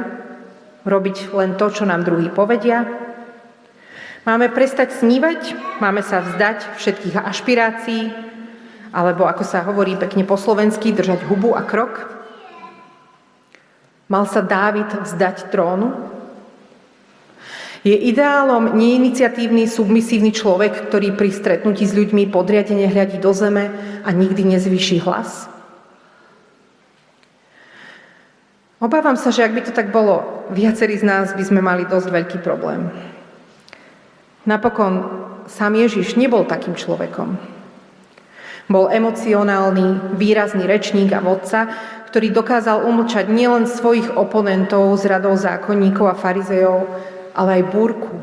robiť 0.87 1.35
len 1.35 1.59
to, 1.59 1.67
čo 1.67 1.83
nám 1.83 2.07
druhý 2.07 2.31
povedia, 2.31 2.87
Máme 4.25 4.49
prestať 4.49 4.89
snívať, 4.89 5.53
máme 5.85 6.01
sa 6.01 6.17
vzdať 6.17 6.81
všetkých 6.81 7.13
ašpirácií, 7.29 8.09
alebo 8.89 9.29
ako 9.29 9.45
sa 9.45 9.61
hovorí 9.61 9.93
pekne 10.01 10.25
po 10.25 10.33
slovensky, 10.33 10.89
držať 10.89 11.29
hubu 11.29 11.53
a 11.53 11.61
krok. 11.61 12.09
Mal 14.09 14.25
sa 14.25 14.41
Dávid 14.41 14.89
vzdať 14.89 15.53
trónu? 15.53 16.14
Je 17.85 17.93
ideálom 17.93 18.73
neiniciatívny, 18.73 19.69
submisívny 19.69 20.33
človek, 20.33 20.89
ktorý 20.89 21.13
pri 21.13 21.29
stretnutí 21.29 21.85
s 21.85 21.93
ľuďmi 21.93 22.33
podriadene 22.33 22.89
hľadí 22.89 23.21
do 23.21 23.29
zeme 23.29 23.69
a 24.01 24.09
nikdy 24.09 24.41
nezvýši 24.41 25.05
hlas? 25.05 25.45
Obávam 28.81 29.13
sa, 29.13 29.29
že 29.29 29.45
ak 29.45 29.53
by 29.53 29.61
to 29.69 29.71
tak 29.71 29.93
bolo, 29.93 30.49
viacerí 30.49 30.97
z 30.97 31.05
nás 31.05 31.37
by 31.37 31.45
sme 31.45 31.61
mali 31.61 31.85
dosť 31.85 32.09
veľký 32.09 32.37
problém. 32.41 32.89
Napokon 34.49 35.05
sám 35.45 35.77
Ježiš 35.77 36.17
nebol 36.17 36.41
takým 36.41 36.73
človekom. 36.73 37.37
Bol 38.65 38.89
emocionálny, 38.89 40.17
výrazný 40.17 40.65
rečník 40.65 41.13
a 41.13 41.21
vodca, 41.21 41.69
ktorý 42.09 42.33
dokázal 42.33 42.81
umlčať 42.81 43.29
nielen 43.29 43.69
svojich 43.69 44.09
oponentov 44.17 44.89
z 44.97 45.05
radou 45.05 45.37
zákonníkov 45.37 46.05
a 46.09 46.17
farizejov, 46.17 47.13
ale 47.35 47.61
aj 47.61 47.69
búrku 47.75 48.15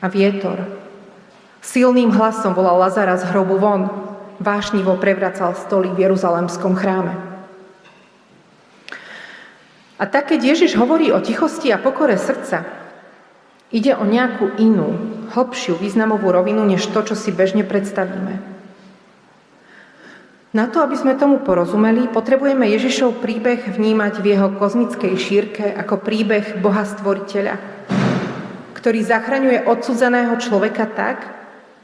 a 0.00 0.08
vietor. 0.08 0.64
Silným 1.60 2.10
hlasom 2.10 2.56
volal 2.56 2.80
Lazara 2.80 3.20
z 3.20 3.28
hrobu 3.28 3.60
von, 3.60 3.88
vášnivo 4.40 4.96
prevracal 4.96 5.54
stoly 5.54 5.92
v 5.92 6.08
Jeruzalemskom 6.08 6.74
chráme. 6.74 7.14
A 9.94 10.04
tak, 10.10 10.34
keď 10.34 10.56
Ježiš 10.56 10.74
hovorí 10.74 11.14
o 11.14 11.22
tichosti 11.22 11.70
a 11.70 11.78
pokore 11.78 12.18
srdca, 12.18 12.84
Ide 13.74 13.98
o 13.98 14.06
nejakú 14.06 14.54
inú, 14.62 14.94
hlbšiu 15.34 15.74
významovú 15.82 16.30
rovinu, 16.30 16.62
než 16.62 16.86
to, 16.94 17.02
čo 17.02 17.18
si 17.18 17.34
bežne 17.34 17.66
predstavíme. 17.66 18.38
Na 20.54 20.70
to, 20.70 20.78
aby 20.78 20.94
sme 20.94 21.18
tomu 21.18 21.42
porozumeli, 21.42 22.06
potrebujeme 22.06 22.70
Ježišov 22.70 23.18
príbeh 23.18 23.74
vnímať 23.74 24.22
v 24.22 24.26
jeho 24.30 24.54
kozmickej 24.54 25.14
šírke 25.18 25.64
ako 25.74 25.98
príbeh 25.98 26.62
Boha 26.62 26.86
Stvoriteľa, 26.86 27.58
ktorý 28.84 29.00
zachraňuje 29.00 29.64
odsudzeného 29.64 30.36
človeka 30.36 30.84
tak, 30.84 31.24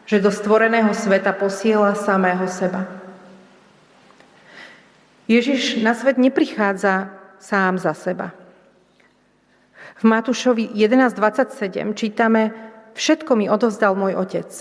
že 0.05 0.21
do 0.21 0.29
stvoreného 0.29 0.93
sveta 0.93 1.33
posiela 1.33 1.97
samého 1.97 2.45
seba. 2.45 2.85
Ježiš 5.25 5.81
na 5.81 5.97
svet 5.97 6.21
neprichádza 6.21 7.09
sám 7.41 7.81
za 7.81 7.97
seba. 7.97 8.37
V 9.97 10.05
Matúšovi 10.13 10.77
11.27 10.77 11.97
čítame 11.97 12.53
Všetko 12.93 13.33
mi 13.33 13.49
odovzdal 13.49 13.97
môj 13.97 14.21
otec. 14.21 14.53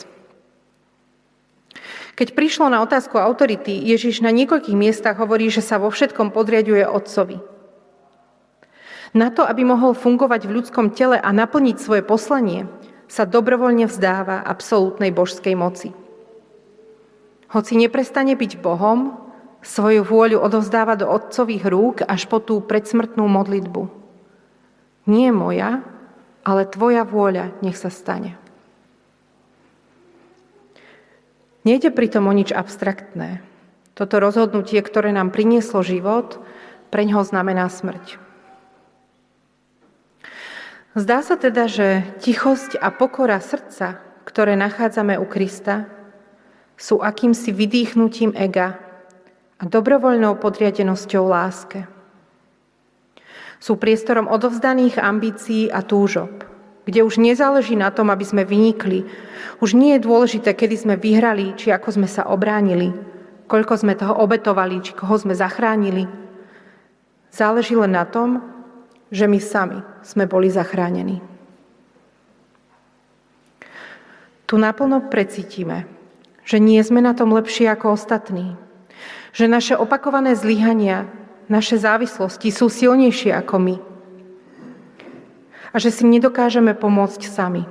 Keď 2.15 2.39
prišlo 2.39 2.71
na 2.71 2.79
otázku 2.79 3.19
autority, 3.19 3.83
Ježiš 3.83 4.23
na 4.23 4.31
niekoľkých 4.31 4.79
miestach 4.79 5.19
hovorí, 5.19 5.51
že 5.51 5.59
sa 5.59 5.75
vo 5.75 5.91
všetkom 5.91 6.31
podriaduje 6.31 6.87
otcovi. 6.87 7.58
Na 9.13 9.33
to, 9.33 9.41
aby 9.41 9.65
mohol 9.65 9.97
fungovať 9.97 10.45
v 10.45 10.61
ľudskom 10.61 10.93
tele 10.93 11.17
a 11.17 11.29
naplniť 11.33 11.77
svoje 11.81 12.05
poslanie, 12.05 12.69
sa 13.09 13.25
dobrovoľne 13.25 13.89
vzdáva 13.89 14.45
absolútnej 14.45 15.09
božskej 15.09 15.57
moci. 15.57 15.89
Hoci 17.49 17.73
neprestane 17.73 18.37
byť 18.37 18.61
Bohom, 18.61 19.17
svoju 19.65 20.05
vôľu 20.05 20.37
odovzdáva 20.39 20.93
do 20.93 21.09
otcových 21.09 21.65
rúk 21.65 21.97
až 22.05 22.29
po 22.29 22.37
tú 22.37 22.61
predsmrtnú 22.61 23.25
modlitbu. 23.25 23.89
Nie 25.09 25.33
moja, 25.33 25.81
ale 26.45 26.69
tvoja 26.69 27.01
vôľa 27.01 27.57
nech 27.65 27.75
sa 27.75 27.89
stane. 27.89 28.37
Nejde 31.65 31.91
pritom 31.91 32.29
o 32.29 32.33
nič 32.33 32.53
abstraktné. 32.55 33.43
Toto 33.97 34.21
rozhodnutie, 34.21 34.79
ktoré 34.79 35.11
nám 35.11 35.33
prinieslo 35.33 35.83
život, 35.83 36.39
pre 36.87 37.03
ňoho 37.03 37.25
znamená 37.25 37.67
smrť. 37.67 38.28
Zdá 40.97 41.21
sa 41.21 41.37
teda, 41.37 41.69
že 41.69 42.01
tichosť 42.17 42.81
a 42.81 42.89
pokora 42.89 43.37
srdca, 43.37 44.01
ktoré 44.25 44.57
nachádzame 44.57 45.21
u 45.21 45.25
Krista, 45.29 45.85
sú 46.81 47.05
akýmsi 47.05 47.53
vydýchnutím 47.53 48.33
ega 48.33 48.81
a 49.61 49.69
dobrovoľnou 49.69 50.41
podriadenosťou 50.41 51.29
láske. 51.29 51.85
Sú 53.61 53.77
priestorom 53.77 54.25
odovzdaných 54.25 54.97
ambícií 54.97 55.69
a 55.69 55.85
túžob, 55.85 56.41
kde 56.89 57.05
už 57.05 57.21
nezáleží 57.21 57.77
na 57.77 57.93
tom, 57.93 58.09
aby 58.09 58.25
sme 58.25 58.41
vynikli. 58.41 59.05
Už 59.61 59.77
nie 59.77 59.93
je 59.93 60.05
dôležité, 60.09 60.57
kedy 60.57 60.75
sme 60.89 60.95
vyhrali, 60.97 61.53
či 61.53 61.69
ako 61.69 62.01
sme 62.01 62.09
sa 62.09 62.25
obránili, 62.25 62.89
koľko 63.45 63.77
sme 63.77 63.93
toho 63.93 64.17
obetovali, 64.17 64.81
či 64.81 64.97
koho 64.97 65.21
sme 65.21 65.37
zachránili. 65.37 66.09
Záleží 67.29 67.77
len 67.77 67.93
na 67.93 68.09
tom, 68.09 68.58
že 69.09 69.25
my 69.25 69.39
sami 69.41 69.79
sme 70.05 70.29
boli 70.29 70.49
zachránení. 70.49 71.21
Tu 74.49 74.57
naplno 74.57 75.09
precítime, 75.13 75.85
že 76.41 76.57
nie 76.57 76.81
sme 76.81 77.05
na 77.05 77.13
tom 77.13 77.29
lepšie 77.29 77.69
ako 77.69 77.93
ostatní, 77.93 78.57
že 79.29 79.45
naše 79.45 79.77
opakované 79.77 80.33
zlyhania, 80.33 81.05
naše 81.45 81.77
závislosti 81.77 82.49
sú 82.49 82.69
silnejšie 82.69 83.29
ako 83.33 83.55
my 83.61 83.75
a 85.69 85.77
že 85.77 85.93
si 85.93 86.01
nedokážeme 86.09 86.73
pomôcť 86.73 87.21
sami. 87.29 87.69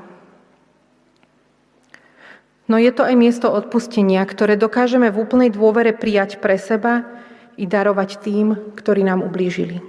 No 2.69 2.77
je 2.77 2.93
to 2.93 3.03
aj 3.03 3.17
miesto 3.17 3.49
odpustenia, 3.49 4.23
ktoré 4.29 4.55
dokážeme 4.55 5.09
v 5.09 5.25
úplnej 5.25 5.51
dôvere 5.51 5.97
prijať 5.97 6.37
pre 6.39 6.61
seba 6.61 7.09
i 7.57 7.65
darovať 7.65 8.21
tým, 8.21 8.77
ktorí 8.77 9.03
nám 9.03 9.25
ublížili. 9.25 9.88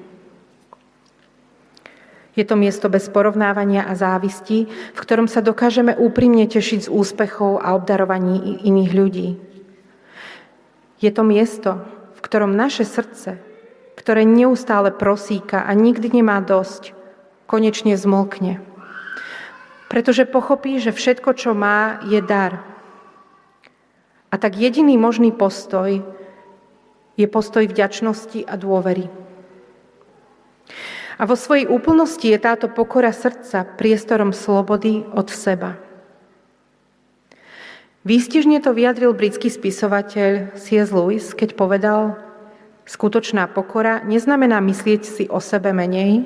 Je 2.37 2.45
to 2.45 2.53
miesto 2.53 2.87
bez 2.87 3.09
porovnávania 3.09 3.89
a 3.89 3.97
závisti, 3.97 4.69
v 4.69 4.99
ktorom 4.99 5.25
sa 5.25 5.41
dokážeme 5.41 5.97
úprimne 5.97 6.45
tešiť 6.45 6.85
z 6.85 6.89
úspechov 6.93 7.57
a 7.59 7.73
obdarovaní 7.73 8.61
iných 8.63 8.91
ľudí. 8.93 9.29
Je 10.99 11.11
to 11.15 11.23
miesto, 11.25 11.79
v 12.15 12.19
ktorom 12.21 12.53
naše 12.53 12.85
srdce, 12.85 13.39
ktoré 13.95 14.27
neustále 14.27 14.93
prosíka 14.93 15.63
a 15.65 15.71
nikdy 15.73 16.21
nemá 16.21 16.39
dosť, 16.43 16.93
konečne 17.49 17.97
zmlkne. 17.97 18.61
Pretože 19.89 20.29
pochopí, 20.29 20.77
že 20.77 20.93
všetko, 20.93 21.33
čo 21.33 21.57
má, 21.57 22.03
je 22.05 22.21
dar. 22.21 22.61
A 24.29 24.37
tak 24.37 24.53
jediný 24.53 25.01
možný 25.01 25.33
postoj 25.33 26.05
je 27.17 27.25
postoj 27.25 27.65
vďačnosti 27.65 28.45
a 28.45 28.53
dôvery. 28.53 29.09
A 31.19 31.27
vo 31.27 31.36
svojej 31.36 31.67
úplnosti 31.67 32.23
je 32.23 32.39
táto 32.39 32.71
pokora 32.71 33.12
srdca 33.12 33.67
priestorom 33.75 34.32
slobody 34.32 35.03
od 35.12 35.27
seba. 35.27 35.75
Výstižne 38.08 38.63
to 38.63 38.71
vyjadril 38.71 39.12
britský 39.12 39.51
spisovateľ 39.51 40.55
C.S. 40.55 40.95
Lewis, 40.95 41.36
keď 41.36 41.60
povedal, 41.60 42.15
skutočná 42.88 43.51
pokora 43.51 43.99
neznamená 44.08 44.63
myslieť 44.63 45.01
si 45.03 45.23
o 45.27 45.43
sebe 45.43 45.75
menej, 45.75 46.23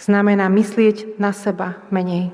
znamená 0.00 0.48
myslieť 0.48 1.20
na 1.20 1.36
seba 1.36 1.76
menej. 1.92 2.32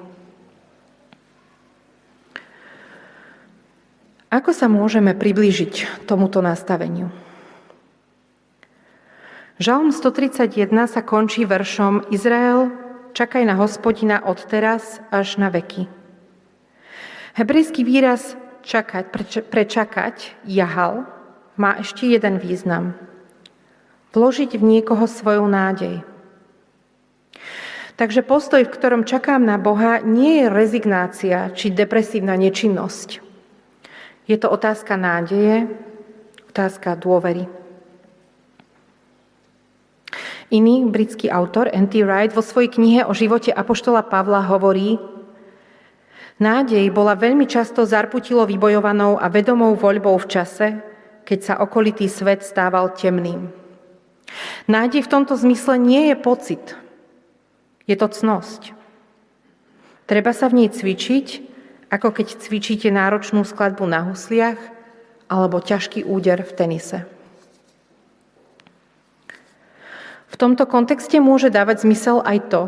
Ako 4.31 4.55
sa 4.55 4.71
môžeme 4.71 5.12
priblížiť 5.18 6.07
tomuto 6.07 6.38
nastaveniu? 6.40 7.11
Žalm 9.62 9.94
131 9.94 10.75
sa 10.90 11.07
končí 11.07 11.46
veršom 11.46 12.11
Izrael, 12.11 12.75
čakaj 13.14 13.46
na 13.46 13.55
hospodina 13.55 14.19
od 14.27 14.42
teraz 14.50 14.98
až 15.15 15.38
na 15.38 15.54
veky. 15.54 15.87
Hebrejský 17.38 17.87
výraz 17.87 18.35
čakať, 18.67 19.15
prečakať, 19.46 20.35
jahal, 20.50 21.06
má 21.54 21.79
ešte 21.79 22.10
jeden 22.10 22.42
význam. 22.42 22.98
Vložiť 24.10 24.58
v 24.58 24.67
niekoho 24.67 25.06
svoju 25.06 25.46
nádej. 25.46 26.02
Takže 27.94 28.27
postoj, 28.27 28.67
v 28.67 28.75
ktorom 28.75 29.06
čakám 29.06 29.46
na 29.46 29.63
Boha, 29.63 30.02
nie 30.02 30.42
je 30.42 30.50
rezignácia 30.50 31.54
či 31.54 31.71
depresívna 31.71 32.35
nečinnosť. 32.35 33.23
Je 34.27 34.35
to 34.42 34.50
otázka 34.50 34.98
nádeje, 34.98 35.71
otázka 36.50 36.98
dôvery. 36.98 37.62
Iný 40.53 40.85
britský 40.85 41.33
autor, 41.33 41.73
N.T. 41.73 42.05
Wright, 42.05 42.37
vo 42.37 42.44
svojej 42.44 42.69
knihe 42.69 43.09
o 43.09 43.17
živote 43.17 43.48
Apoštola 43.48 44.05
Pavla 44.05 44.44
hovorí, 44.44 45.00
Nádej 46.42 46.90
bola 46.90 47.15
veľmi 47.15 47.46
často 47.46 47.87
zarputilo 47.87 48.42
vybojovanou 48.44 49.15
a 49.15 49.31
vedomou 49.31 49.79
voľbou 49.79 50.19
v 50.21 50.27
čase, 50.27 50.69
keď 51.23 51.38
sa 51.38 51.55
okolitý 51.63 52.11
svet 52.11 52.42
stával 52.42 52.92
temným. 52.92 53.46
Nádej 54.67 55.07
v 55.07 55.13
tomto 55.13 55.38
zmysle 55.38 55.79
nie 55.79 56.11
je 56.11 56.17
pocit, 56.19 56.65
je 57.87 57.94
to 57.94 58.11
cnosť. 58.11 58.75
Treba 60.11 60.35
sa 60.35 60.50
v 60.50 60.65
nej 60.65 60.69
cvičiť, 60.69 61.27
ako 61.94 62.11
keď 62.11 62.42
cvičíte 62.42 62.88
náročnú 62.90 63.46
skladbu 63.46 63.87
na 63.87 64.11
husliach 64.11 64.59
alebo 65.31 65.63
ťažký 65.63 66.05
úder 66.05 66.42
v 66.42 66.53
tenise. 66.53 66.98
V 70.32 70.32
tomto 70.43 70.67
kontexte 70.67 71.23
môže 71.23 71.55
dávať 71.55 71.87
zmysel 71.87 72.19
aj 72.27 72.38
to, 72.51 72.63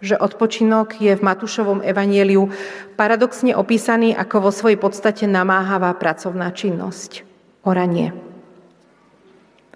že 0.00 0.16
odpočinok 0.16 0.96
je 0.96 1.12
v 1.12 1.20
Matúšovom 1.20 1.84
evanieliu 1.84 2.48
paradoxne 2.96 3.52
opísaný 3.52 4.16
ako 4.16 4.48
vo 4.48 4.50
svojej 4.50 4.80
podstate 4.80 5.28
namáhavá 5.28 5.92
pracovná 6.00 6.48
činnosť. 6.56 7.28
Oranie. 7.68 8.16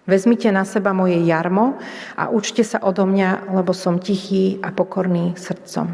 Vezmite 0.08 0.48
na 0.48 0.64
seba 0.64 0.96
moje 0.96 1.20
jarmo 1.22 1.76
a 2.16 2.32
učte 2.32 2.64
sa 2.64 2.80
odo 2.80 3.04
mňa, 3.04 3.52
lebo 3.52 3.76
som 3.76 4.00
tichý 4.00 4.56
a 4.64 4.72
pokorný 4.72 5.36
srdcom. 5.36 5.92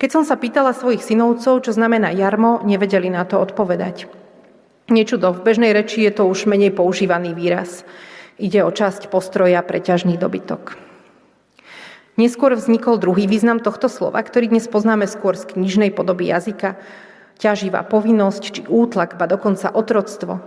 Keď 0.00 0.08
som 0.08 0.24
sa 0.24 0.40
pýtala 0.40 0.72
svojich 0.72 1.04
synovcov, 1.04 1.60
čo 1.68 1.76
znamená 1.76 2.08
jarmo, 2.16 2.64
nevedeli 2.64 3.12
na 3.12 3.28
to 3.28 3.36
odpovedať. 3.36 4.08
Niečudo, 4.88 5.36
v 5.36 5.44
bežnej 5.44 5.76
reči 5.76 6.02
je 6.08 6.16
to 6.16 6.26
už 6.26 6.48
menej 6.48 6.72
používaný 6.72 7.36
výraz. 7.36 7.84
Ide 8.40 8.64
o 8.64 8.72
časť 8.72 9.12
postroja 9.12 9.60
pre 9.60 9.84
dobytok. 9.84 10.80
Neskôr 12.16 12.56
vznikol 12.56 12.96
druhý 12.96 13.28
význam 13.28 13.60
tohto 13.60 13.92
slova, 13.92 14.24
ktorý 14.24 14.48
dnes 14.48 14.64
poznáme 14.64 15.04
skôr 15.04 15.36
z 15.36 15.44
knižnej 15.44 15.92
podoby 15.92 16.32
jazyka. 16.32 16.80
Ťaživá 17.36 17.84
povinnosť 17.84 18.42
či 18.48 18.62
útlak, 18.64 19.20
ba 19.20 19.28
dokonca 19.28 19.68
otroctvo. 19.68 20.40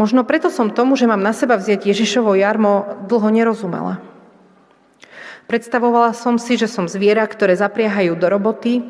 Možno 0.00 0.24
preto 0.24 0.48
som 0.48 0.72
tomu, 0.72 0.96
že 0.96 1.04
mám 1.04 1.20
na 1.20 1.36
seba 1.36 1.60
vziať 1.60 1.84
Ježišovo 1.84 2.32
jarmo, 2.32 3.04
dlho 3.04 3.28
nerozumela. 3.28 4.00
Predstavovala 5.44 6.16
som 6.16 6.40
si, 6.40 6.56
že 6.56 6.72
som 6.72 6.88
zviera, 6.88 7.28
ktoré 7.28 7.52
zapriahajú 7.52 8.16
do 8.16 8.26
roboty. 8.32 8.80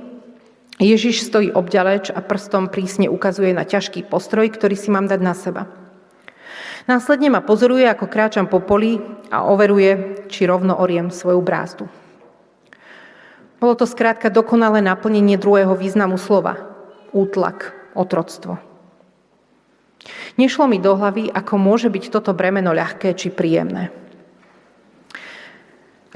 Ježiš 0.78 1.26
stojí 1.26 1.50
obďaleč 1.50 2.14
a 2.14 2.22
prstom 2.22 2.70
prísne 2.70 3.10
ukazuje 3.10 3.50
na 3.50 3.66
ťažký 3.66 4.06
postroj, 4.06 4.54
ktorý 4.54 4.78
si 4.78 4.94
mám 4.94 5.10
dať 5.10 5.18
na 5.18 5.34
seba. 5.34 5.79
Následne 6.88 7.28
ma 7.28 7.44
pozoruje, 7.44 7.84
ako 7.84 8.08
kráčam 8.08 8.48
po 8.48 8.62
poli 8.64 8.96
a 9.28 9.44
overuje, 9.44 10.24
či 10.32 10.48
rovno 10.48 10.78
oriem 10.80 11.12
svoju 11.12 11.40
brázdu. 11.44 11.84
Bolo 13.60 13.76
to 13.76 13.84
skrátka 13.84 14.32
dokonalé 14.32 14.80
naplnenie 14.80 15.36
druhého 15.36 15.76
významu 15.76 16.16
slova. 16.16 16.56
Útlak, 17.12 17.76
otroctvo. 17.92 18.56
Nešlo 20.40 20.64
mi 20.64 20.80
do 20.80 20.96
hlavy, 20.96 21.28
ako 21.28 21.60
môže 21.60 21.92
byť 21.92 22.04
toto 22.08 22.32
bremeno 22.32 22.72
ľahké 22.72 23.12
či 23.12 23.28
príjemné. 23.28 23.92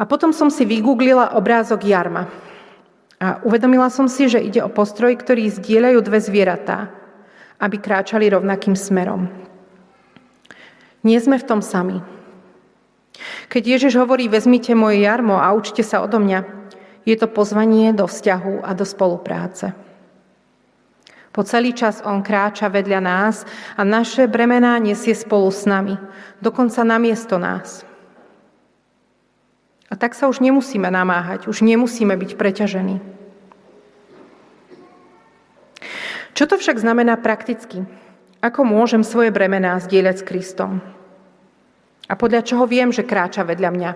A 0.01 0.03
potom 0.09 0.33
som 0.33 0.49
si 0.49 0.65
vygooglila 0.65 1.37
obrázok 1.37 1.85
jarma. 1.85 2.33
A 3.21 3.45
uvedomila 3.45 3.93
som 3.93 4.09
si, 4.09 4.27
že 4.27 4.43
ide 4.43 4.65
o 4.65 4.73
postroj, 4.73 5.15
ktorý 5.21 5.53
zdieľajú 5.53 5.99
dve 6.01 6.19
zvieratá, 6.25 6.91
aby 7.61 7.77
kráčali 7.79 8.27
rovnakým 8.33 8.75
smerom. 8.75 9.29
Nie 11.05 11.21
sme 11.21 11.37
v 11.37 11.45
tom 11.45 11.61
sami. 11.61 12.01
Keď 13.53 13.63
Ježiš 13.63 13.95
hovorí, 14.01 14.27
vezmite 14.27 14.75
moje 14.75 15.05
jarmo 15.05 15.39
a 15.39 15.53
učte 15.55 15.85
sa 15.85 16.03
odo 16.03 16.19
mňa, 16.19 16.43
je 17.05 17.15
to 17.21 17.29
pozvanie 17.29 17.93
do 17.93 18.09
vzťahu 18.09 18.65
a 18.65 18.71
do 18.73 18.83
spolupráce. 18.89 19.77
Po 21.35 21.43
celý 21.43 21.75
čas 21.75 22.01
on 22.01 22.23
kráča 22.23 22.71
vedľa 22.71 23.01
nás 23.03 23.45
a 23.75 23.83
naše 23.83 24.31
bremená 24.31 24.79
nesie 24.79 25.13
spolu 25.13 25.51
s 25.51 25.67
nami, 25.67 25.99
dokonca 26.41 26.81
namiesto 26.87 27.37
nás. 27.37 27.85
A 29.91 29.99
tak 29.99 30.17
sa 30.17 30.31
už 30.31 30.41
nemusíme 30.41 30.89
namáhať, 30.89 31.47
už 31.51 31.61
nemusíme 31.63 32.15
byť 32.17 32.31
preťažení. 32.39 32.99
Čo 36.35 36.51
to 36.51 36.59
však 36.59 36.83
znamená 36.83 37.15
prakticky? 37.15 37.87
Ako 38.45 38.61
môžem 38.61 39.01
svoje 39.01 39.33
bremená 39.33 39.81
zdieľať 39.81 40.21
s 40.21 40.27
Kristom? 40.29 40.85
A 42.05 42.13
podľa 42.13 42.45
čoho 42.45 42.69
viem, 42.69 42.93
že 42.93 43.01
kráča 43.01 43.41
vedľa 43.41 43.71
mňa? 43.73 43.91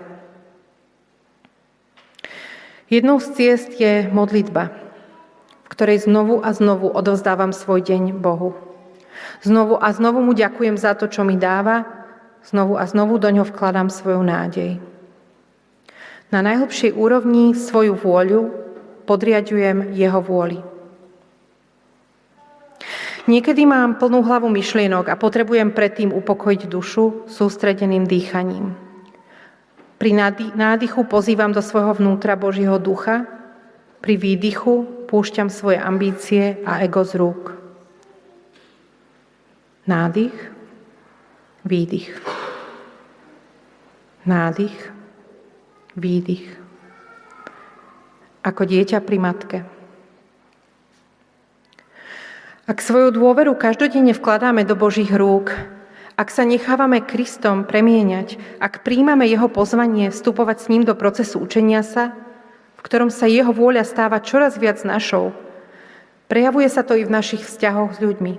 Jednou 2.89 3.21
z 3.21 3.27
ciest 3.37 3.77
je 3.77 4.09
modlitba, 4.09 4.73
v 5.61 5.67
ktorej 5.69 6.09
znovu 6.09 6.41
a 6.41 6.49
znovu 6.49 6.89
odovzdávam 6.89 7.53
svoj 7.53 7.85
deň 7.85 8.17
Bohu. 8.17 8.57
Znovu 9.45 9.77
a 9.77 9.93
znovu 9.93 10.25
mu 10.25 10.33
ďakujem 10.33 10.81
za 10.81 10.97
to, 10.97 11.05
čo 11.05 11.21
mi 11.21 11.37
dáva, 11.37 11.85
znovu 12.41 12.81
a 12.81 12.89
znovu 12.89 13.21
do 13.21 13.29
ňo 13.29 13.45
vkladám 13.45 13.93
svoju 13.93 14.25
nádej. 14.25 14.81
Na 16.33 16.41
najhlbšej 16.41 16.97
úrovni 16.97 17.53
svoju 17.53 17.93
vôľu 17.93 18.49
podriadujem 19.05 19.93
jeho 19.93 20.17
vôli. 20.25 20.78
Niekedy 23.29 23.61
mám 23.69 24.01
plnú 24.01 24.25
hlavu 24.25 24.49
myšlienok 24.49 25.05
a 25.05 25.13
potrebujem 25.13 25.69
predtým 25.69 26.09
upokojiť 26.09 26.65
dušu 26.65 27.29
sústredeným 27.29 28.09
dýchaním. 28.09 28.73
Pri 30.01 30.17
nádychu 30.57 31.05
pozývam 31.05 31.53
do 31.53 31.61
svojho 31.61 31.93
vnútra 31.93 32.33
Božího 32.33 32.81
ducha, 32.81 33.29
pri 34.01 34.17
výdychu 34.17 35.05
púšťam 35.05 35.53
svoje 35.53 35.77
ambície 35.77 36.57
a 36.65 36.81
ego 36.81 37.05
z 37.05 37.21
rúk. 37.21 37.53
Nádych, 39.85 40.33
výdych. 41.61 42.09
Nádych, 44.25 44.77
výdych. 45.93 46.47
Ako 48.41 48.65
dieťa 48.65 49.05
pri 49.05 49.17
matke. 49.21 49.59
Ak 52.69 52.85
svoju 52.85 53.09
dôveru 53.09 53.57
každodenne 53.57 54.13
vkladáme 54.13 54.61
do 54.61 54.77
Božích 54.77 55.09
rúk, 55.09 55.57
ak 56.13 56.29
sa 56.29 56.45
nechávame 56.45 57.01
Kristom 57.01 57.65
premieňať, 57.65 58.37
ak 58.61 58.85
príjmame 58.85 59.25
Jeho 59.25 59.49
pozvanie 59.49 60.13
vstupovať 60.13 60.57
s 60.61 60.69
ním 60.69 60.85
do 60.85 60.93
procesu 60.93 61.41
učenia 61.41 61.81
sa, 61.81 62.13
v 62.77 62.81
ktorom 62.85 63.09
sa 63.09 63.25
Jeho 63.25 63.49
vôľa 63.49 63.89
stáva 63.89 64.21
čoraz 64.21 64.61
viac 64.61 64.85
našou, 64.85 65.33
prejavuje 66.29 66.69
sa 66.69 66.85
to 66.85 66.93
i 66.93 67.01
v 67.01 67.09
našich 67.09 67.41
vzťahoch 67.41 67.97
s 67.97 68.03
ľuďmi. 68.05 68.37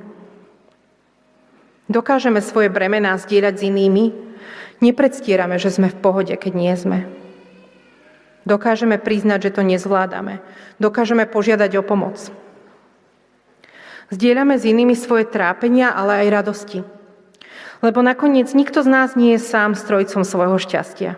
Dokážeme 1.90 2.38
svoje 2.38 2.70
bremená 2.70 3.18
zdieľať 3.18 3.54
s 3.58 3.66
inými, 3.66 4.14
nepredstierame, 4.78 5.58
že 5.58 5.74
sme 5.74 5.90
v 5.90 5.98
pohode, 5.98 6.38
keď 6.38 6.52
nie 6.54 6.70
sme. 6.78 7.10
Dokážeme 8.46 8.94
priznať, 8.94 9.50
že 9.50 9.58
to 9.58 9.66
nezvládame. 9.66 10.38
Dokážeme 10.78 11.26
požiadať 11.26 11.74
o 11.74 11.82
pomoc. 11.82 12.30
Zdieľame 14.10 14.58
s 14.58 14.66
inými 14.66 14.98
svoje 14.98 15.30
trápenia, 15.30 15.94
ale 15.94 16.26
aj 16.26 16.34
radosti. 16.34 16.78
Lebo 17.80 18.02
nakoniec 18.02 18.50
nikto 18.52 18.82
z 18.82 18.88
nás 18.90 19.14
nie 19.14 19.38
je 19.38 19.40
sám 19.40 19.78
strojcom 19.78 20.26
svojho 20.26 20.58
šťastia. 20.58 21.14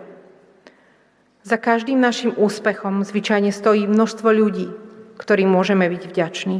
Za 1.43 1.57
každým 1.59 1.99
našim 1.99 2.31
úspechom 2.37 3.03
zvyčajne 3.03 3.51
stojí 3.51 3.83
množstvo 3.83 4.29
ľudí, 4.31 4.71
ktorým 5.19 5.51
môžeme 5.51 5.89
byť 5.91 6.03
vďační. 6.07 6.57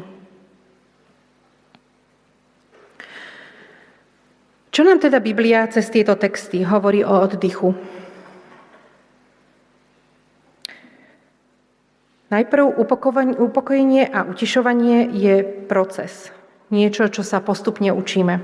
Čo 4.74 4.82
nám 4.82 5.06
teda 5.06 5.22
Biblia 5.22 5.70
cez 5.70 5.88
tieto 5.94 6.18
texty 6.18 6.66
hovorí 6.66 7.06
o 7.06 7.14
oddychu? 7.22 7.78
Najprv 12.34 12.82
upokojenie 13.38 14.10
a 14.10 14.26
utišovanie 14.26 15.06
je 15.14 15.46
proces. 15.70 16.34
Niečo, 16.74 17.06
čo 17.14 17.22
sa 17.22 17.38
postupne 17.46 17.94
učíme. 17.94 18.42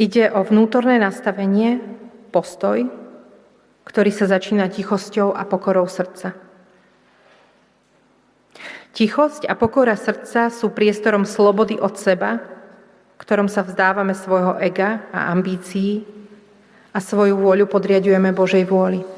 Ide 0.00 0.32
o 0.32 0.40
vnútorné 0.40 0.96
nastavenie, 0.96 1.84
postoj, 2.32 2.88
ktorý 3.84 4.08
sa 4.08 4.32
začína 4.32 4.72
tichosťou 4.72 5.36
a 5.36 5.44
pokorou 5.44 5.84
srdca. 5.84 6.32
Tichosť 8.96 9.44
a 9.44 9.52
pokora 9.60 9.92
srdca 9.92 10.48
sú 10.48 10.72
priestorom 10.72 11.28
slobody 11.28 11.76
od 11.76 12.00
seba, 12.00 12.40
v 12.40 13.16
ktorom 13.20 13.52
sa 13.52 13.60
vzdávame 13.60 14.16
svojho 14.16 14.56
ega 14.56 15.04
a 15.12 15.28
ambícií 15.36 16.08
a 16.96 16.98
svoju 17.04 17.36
vôľu 17.36 17.68
podriadujeme 17.68 18.32
Božej 18.32 18.64
vôli. 18.64 19.17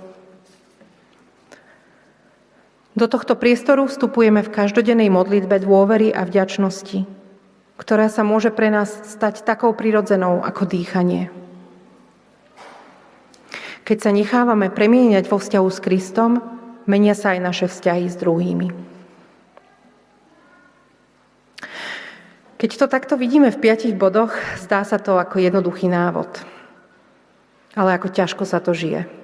Do 2.99 3.07
tohto 3.07 3.39
priestoru 3.39 3.87
vstupujeme 3.87 4.43
v 4.43 4.51
každodennej 4.51 5.15
modlitbe 5.15 5.63
dôvery 5.63 6.11
a 6.11 6.27
vďačnosti, 6.27 7.07
ktorá 7.79 8.11
sa 8.11 8.27
môže 8.27 8.51
pre 8.51 8.67
nás 8.67 8.91
stať 9.07 9.47
takou 9.47 9.71
prirodzenou 9.71 10.43
ako 10.43 10.67
dýchanie. 10.67 11.31
Keď 13.87 13.99
sa 14.03 14.11
nechávame 14.11 14.75
premieňať 14.75 15.31
vo 15.31 15.39
vzťahu 15.39 15.69
s 15.71 15.79
Kristom, 15.79 16.43
menia 16.91 17.15
sa 17.15 17.39
aj 17.39 17.41
naše 17.43 17.67
vzťahy 17.71 18.07
s 18.11 18.19
druhými. 18.19 18.69
Keď 22.61 22.71
to 22.77 22.87
takto 22.91 23.15
vidíme 23.17 23.49
v 23.55 23.61
piatich 23.63 23.97
bodoch, 23.97 24.35
zdá 24.61 24.85
sa 24.85 25.01
to 25.01 25.17
ako 25.17 25.41
jednoduchý 25.41 25.89
návod. 25.89 26.29
Ale 27.73 27.97
ako 27.97 28.13
ťažko 28.13 28.45
sa 28.45 28.61
to 28.61 28.75
žije. 28.75 29.20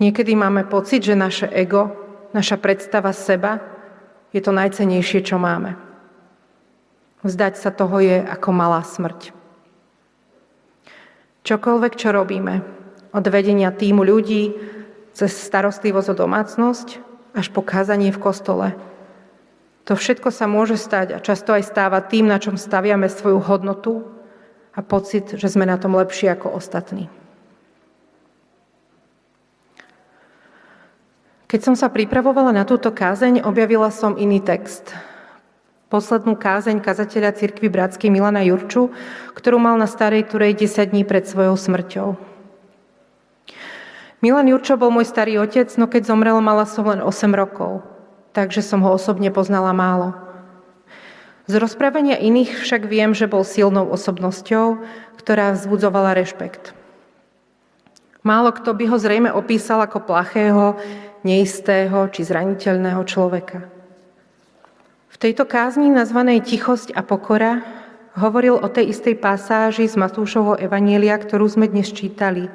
Niekedy 0.00 0.32
máme 0.32 0.64
pocit, 0.64 1.04
že 1.04 1.12
naše 1.12 1.44
ego, 1.52 1.92
naša 2.32 2.56
predstava 2.56 3.12
seba 3.12 3.60
je 4.32 4.40
to 4.40 4.48
najcenejšie, 4.48 5.20
čo 5.20 5.36
máme. 5.36 5.76
Vzdať 7.20 7.60
sa 7.60 7.68
toho 7.68 8.00
je 8.00 8.24
ako 8.24 8.48
malá 8.48 8.80
smrť. 8.80 9.36
Čokoľvek, 11.44 11.92
čo 12.00 12.16
robíme, 12.16 12.64
od 13.12 13.24
vedenia 13.28 13.68
týmu 13.68 14.00
ľudí, 14.00 14.56
cez 15.12 15.36
starostlivosť 15.36 16.16
o 16.16 16.18
domácnosť, 16.24 16.88
až 17.36 17.46
po 17.52 17.60
kázanie 17.60 18.08
v 18.08 18.22
kostole. 18.22 18.66
To 19.84 19.98
všetko 19.98 20.32
sa 20.32 20.48
môže 20.48 20.80
stať 20.80 21.12
a 21.12 21.22
často 21.22 21.52
aj 21.52 21.66
stáva 21.66 22.00
tým, 22.00 22.24
na 22.24 22.40
čom 22.40 22.56
staviame 22.56 23.10
svoju 23.10 23.42
hodnotu 23.42 24.06
a 24.72 24.80
pocit, 24.80 25.36
že 25.36 25.50
sme 25.50 25.68
na 25.68 25.76
tom 25.76 25.92
lepšie 25.92 26.32
ako 26.32 26.56
ostatní. 26.56 27.10
Keď 31.50 31.66
som 31.66 31.74
sa 31.74 31.90
pripravovala 31.90 32.54
na 32.54 32.62
túto 32.62 32.94
kázeň, 32.94 33.42
objavila 33.42 33.90
som 33.90 34.14
iný 34.14 34.38
text. 34.38 34.94
Poslednú 35.90 36.38
kázeň 36.38 36.78
kazateľa 36.78 37.34
cirkvi 37.34 37.66
Bratskej 37.66 38.06
Milana 38.06 38.46
Jurču, 38.46 38.94
ktorú 39.34 39.58
mal 39.58 39.74
na 39.74 39.90
Starej 39.90 40.30
Turej 40.30 40.54
10 40.54 40.94
dní 40.94 41.02
pred 41.02 41.26
svojou 41.26 41.58
smrťou. 41.58 42.14
Milan 44.22 44.46
Jurčo 44.46 44.78
bol 44.78 44.94
môj 44.94 45.10
starý 45.10 45.42
otec, 45.42 45.66
no 45.74 45.90
keď 45.90 46.14
zomrel, 46.14 46.38
mala 46.38 46.70
som 46.70 46.86
len 46.86 47.02
8 47.02 47.34
rokov, 47.34 47.82
takže 48.30 48.62
som 48.62 48.86
ho 48.86 48.94
osobne 48.94 49.34
poznala 49.34 49.74
málo. 49.74 50.14
Z 51.50 51.58
rozprávania 51.58 52.14
iných 52.14 52.62
však 52.62 52.86
viem, 52.86 53.10
že 53.10 53.26
bol 53.26 53.42
silnou 53.42 53.90
osobnosťou, 53.90 54.86
ktorá 55.18 55.50
vzbudzovala 55.58 56.14
rešpekt. 56.14 56.78
Málo 58.22 58.54
kto 58.54 58.70
by 58.70 58.84
ho 58.86 58.96
zrejme 59.00 59.34
opísal 59.34 59.82
ako 59.82 60.04
plachého, 60.04 60.78
neistého 61.22 62.08
či 62.08 62.24
zraniteľného 62.24 63.02
človeka. 63.04 63.68
V 65.10 65.16
tejto 65.18 65.44
kázni 65.44 65.92
nazvanej 65.92 66.40
Tichosť 66.46 66.96
a 66.96 67.04
pokora 67.04 67.60
hovoril 68.16 68.56
o 68.56 68.68
tej 68.70 68.94
istej 68.94 69.18
pasáži 69.20 69.86
z 69.86 69.98
Matúšovho 70.00 70.56
Evanielia, 70.56 71.18
ktorú 71.18 71.46
sme 71.46 71.68
dnes 71.68 71.92
čítali. 71.92 72.48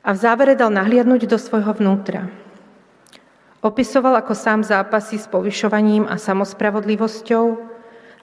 A 0.00 0.16
v 0.16 0.18
závere 0.18 0.56
dal 0.56 0.72
nahliadnúť 0.72 1.28
do 1.28 1.36
svojho 1.36 1.76
vnútra. 1.76 2.32
Opisoval, 3.60 4.16
ako 4.16 4.32
sám 4.32 4.64
zápasy 4.64 5.20
s 5.20 5.28
povyšovaním 5.28 6.08
a 6.08 6.16
samospravodlivosťou 6.16 7.44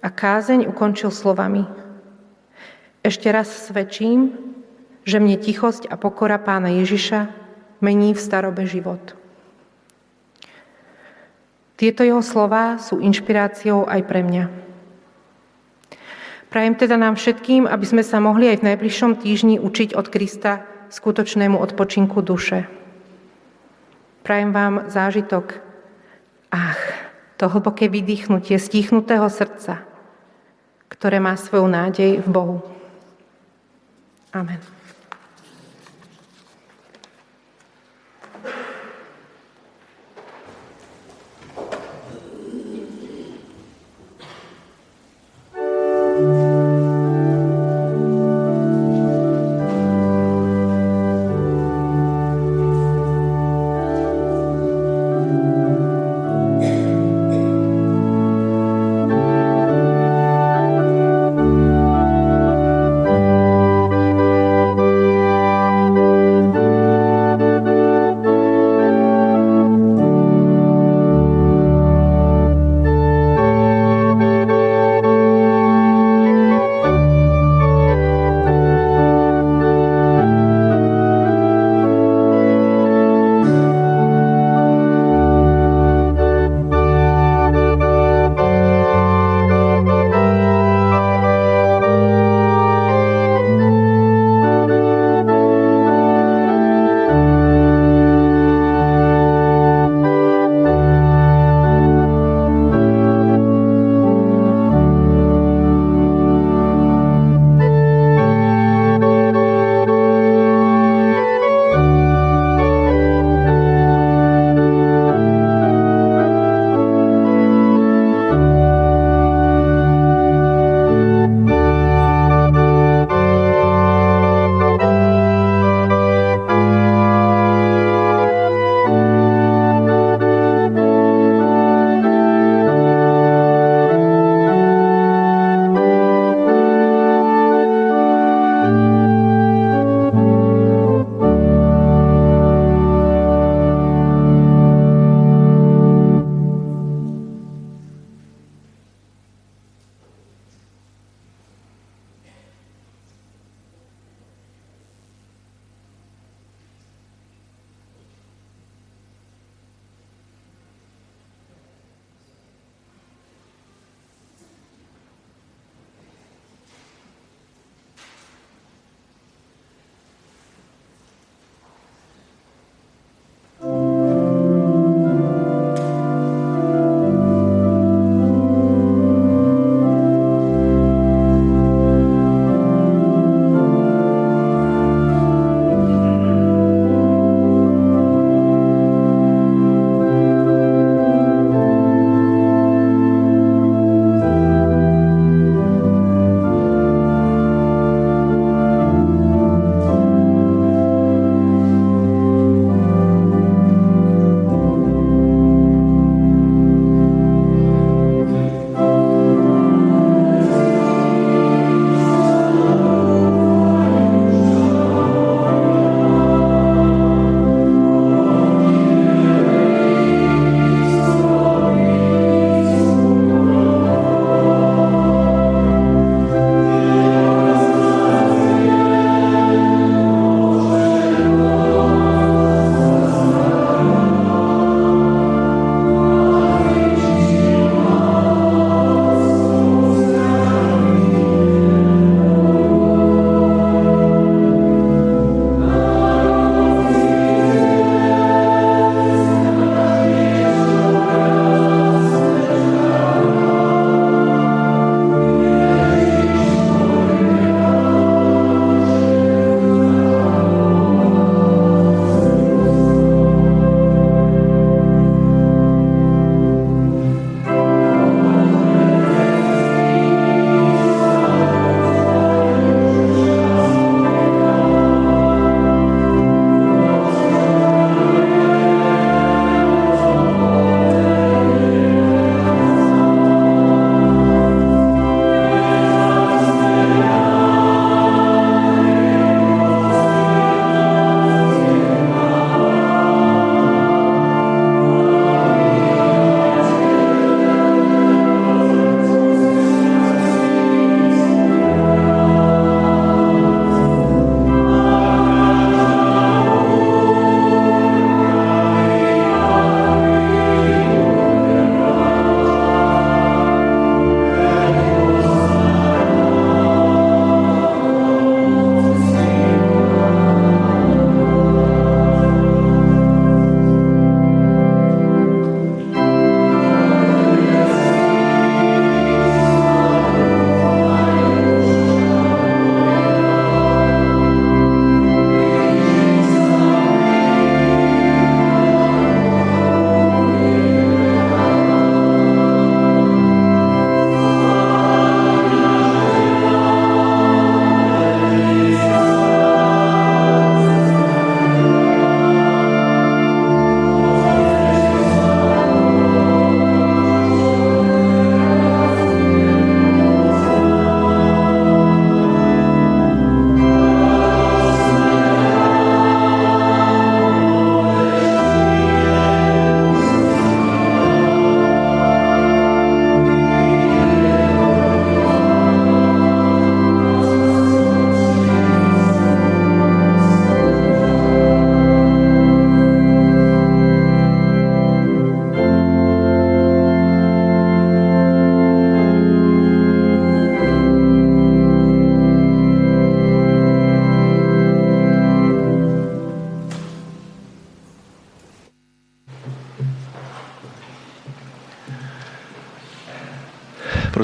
a 0.02 0.08
kázeň 0.10 0.66
ukončil 0.66 1.14
slovami. 1.14 1.70
Ešte 3.06 3.30
raz 3.30 3.70
svedčím, 3.70 4.34
že 5.06 5.22
mne 5.22 5.38
tichosť 5.38 5.86
a 5.88 5.96
pokora 5.96 6.42
pána 6.42 6.74
Ježiša 6.82 7.30
mení 7.86 8.18
v 8.18 8.20
starobe 8.20 8.66
život. 8.66 9.14
Tieto 11.78 12.02
jeho 12.02 12.26
slova 12.26 12.82
sú 12.82 12.98
inšpiráciou 12.98 13.86
aj 13.86 14.02
pre 14.10 14.26
mňa. 14.26 14.44
Prajem 16.50 16.74
teda 16.74 16.98
nám 16.98 17.14
všetkým, 17.20 17.70
aby 17.70 17.86
sme 17.86 18.02
sa 18.02 18.18
mohli 18.18 18.50
aj 18.50 18.66
v 18.66 18.68
najbližšom 18.74 19.22
týždni 19.22 19.62
učiť 19.62 19.94
od 19.94 20.10
Krista 20.10 20.66
skutočnému 20.90 21.54
odpočinku 21.60 22.24
duše. 22.26 22.66
Prajem 24.26 24.52
vám 24.52 24.90
zážitok, 24.90 25.62
ach, 26.50 26.82
to 27.38 27.46
hlboké 27.46 27.92
vydýchnutie 27.94 28.58
stichnutého 28.58 29.30
srdca, 29.30 29.86
ktoré 30.90 31.22
má 31.22 31.38
svoju 31.38 31.70
nádej 31.70 32.26
v 32.26 32.28
Bohu. 32.28 32.58
Amen. 34.34 34.77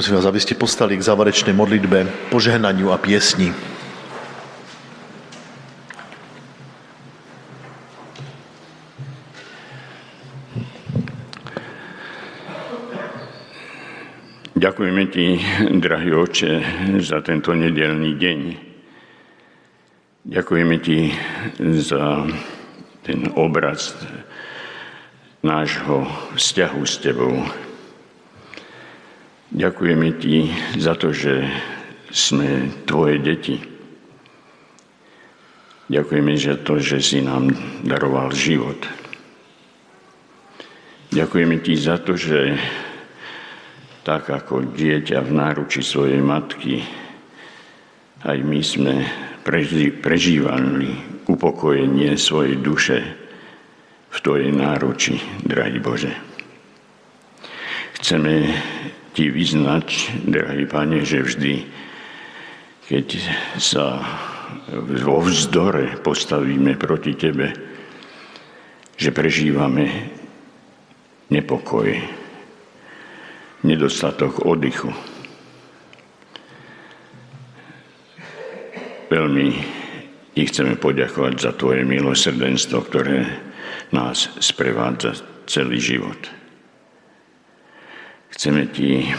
Prosím 0.04 0.20
vás, 0.20 0.28
aby 0.28 0.44
ste 0.44 0.60
postali 0.60 1.00
k 1.00 1.08
záverečnej 1.08 1.56
modlitbe, 1.56 2.28
požehnaniu 2.28 2.92
a 2.92 3.00
piesni. 3.00 3.48
Ďakujeme 14.52 15.08
Ti, 15.08 15.40
drahý 15.80 16.12
oče, 16.12 16.52
za 17.00 17.24
tento 17.24 17.56
nedelný 17.56 18.12
deň. 18.20 18.40
Ďakujeme 20.28 20.76
Ti 20.84 21.16
za 21.80 22.28
ten 23.08 23.32
obraz 23.40 23.96
nášho 25.40 26.04
vzťahu 26.36 26.80
s 26.84 26.94
Tebou. 27.00 27.63
Ďakujeme 29.64 30.20
Ti 30.20 30.52
za 30.76 30.92
to, 30.92 31.08
že 31.16 31.48
sme 32.12 32.68
Tvoje 32.84 33.16
deti. 33.16 33.56
Ďakujeme 35.88 36.36
za 36.36 36.60
to, 36.60 36.76
že 36.76 37.00
si 37.00 37.24
nám 37.24 37.48
daroval 37.80 38.28
život. 38.36 38.76
Ďakujeme 41.16 41.64
Ti 41.64 41.80
za 41.80 41.96
to, 41.96 42.12
že 42.12 42.60
tak 44.04 44.28
ako 44.28 44.68
dieťa 44.68 45.24
v 45.24 45.30
náruči 45.32 45.80
svojej 45.80 46.20
matky, 46.20 46.84
aj 48.20 48.36
my 48.44 48.60
sme 48.60 49.00
prežívali 50.04 50.92
upokojenie 51.24 52.20
svojej 52.20 52.60
duše 52.60 53.00
v 54.12 54.18
Tvojej 54.20 54.52
náruči, 54.52 55.16
drahý 55.40 55.80
Bože. 55.80 56.12
Chceme 57.96 58.52
ti 59.14 59.30
vyznať, 59.30 59.86
drahý 60.26 60.66
Pane, 60.66 61.06
že 61.06 61.22
vždy, 61.22 61.54
keď 62.90 63.06
sa 63.62 64.02
vo 65.06 65.22
vzdore 65.22 66.02
postavíme 66.02 66.74
proti 66.74 67.14
Tebe, 67.14 67.54
že 68.98 69.14
prežívame 69.14 70.10
nepokoj, 71.30 71.88
nedostatok 73.62 74.42
oddychu. 74.44 74.90
Veľmi 79.08 79.48
ti 80.34 80.42
chceme 80.42 80.74
poďakovať 80.74 81.34
za 81.38 81.54
Tvoje 81.54 81.86
milosrdenstvo, 81.86 82.78
ktoré 82.82 83.30
nás 83.94 84.26
sprevádza 84.42 85.14
celý 85.46 85.78
život. 85.78 86.43
Chceme 88.34 88.66
Ti 88.66 89.14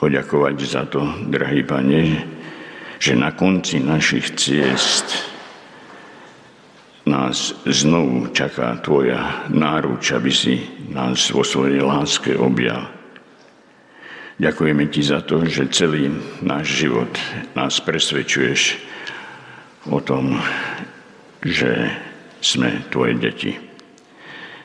poďakovať 0.00 0.56
za 0.64 0.88
to, 0.88 1.04
drahý 1.28 1.60
Pane, 1.60 2.24
že 2.96 3.12
na 3.12 3.36
konci 3.36 3.84
našich 3.84 4.32
ciest 4.32 5.28
nás 7.04 7.52
znovu 7.68 8.32
čaká 8.32 8.80
Tvoja 8.80 9.44
náruč, 9.52 10.16
aby 10.16 10.32
si 10.32 10.56
nás 10.88 11.28
vo 11.36 11.44
svojej 11.44 11.84
láske 11.84 12.32
objal. 12.32 12.88
Ďakujeme 14.40 14.88
Ti 14.88 15.02
za 15.04 15.20
to, 15.20 15.44
že 15.44 15.68
celý 15.68 16.08
náš 16.40 16.80
život 16.80 17.12
nás 17.52 17.76
presvedčuješ 17.84 18.80
o 19.92 20.00
tom, 20.00 20.40
že 21.44 21.92
sme 22.40 22.88
Tvoje 22.88 23.20
deti. 23.20 23.52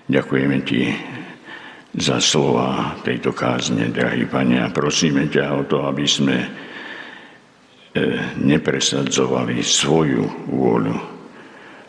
Ďakujeme 0.08 0.58
Ti 0.64 0.82
za 1.98 2.22
slova 2.22 3.02
tejto 3.02 3.34
kázne, 3.34 3.90
drahý 3.90 4.30
Pane, 4.30 4.62
a 4.62 4.70
prosíme 4.70 5.26
ťa 5.26 5.46
o 5.58 5.62
to, 5.66 5.90
aby 5.90 6.06
sme 6.06 6.38
e, 6.38 6.50
nepresadzovali 8.38 9.58
svoju 9.66 10.50
vôľu, 10.54 10.98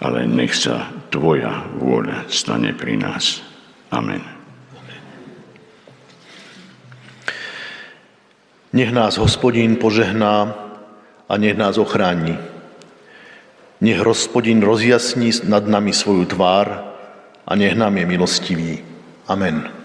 ale 0.01 0.25
nech 0.25 0.57
sa 0.57 0.89
Tvoja 1.13 1.69
vôľa 1.77 2.31
stane 2.31 2.73
pri 2.73 2.97
nás. 2.97 3.45
Amen. 3.91 4.23
Nech 8.71 8.95
nás 8.95 9.19
hospodín 9.19 9.83
požehná 9.83 10.55
a 11.27 11.33
nech 11.35 11.59
nás 11.59 11.75
ochráni. 11.75 12.39
Nech 13.83 13.99
hospodín 13.99 14.63
rozjasní 14.63 15.43
nad 15.51 15.67
nami 15.67 15.91
svoju 15.91 16.31
tvár 16.31 16.95
a 17.43 17.53
nech 17.59 17.75
nám 17.75 17.99
je 17.99 18.07
milostivý. 18.07 18.73
Amen. 19.27 19.80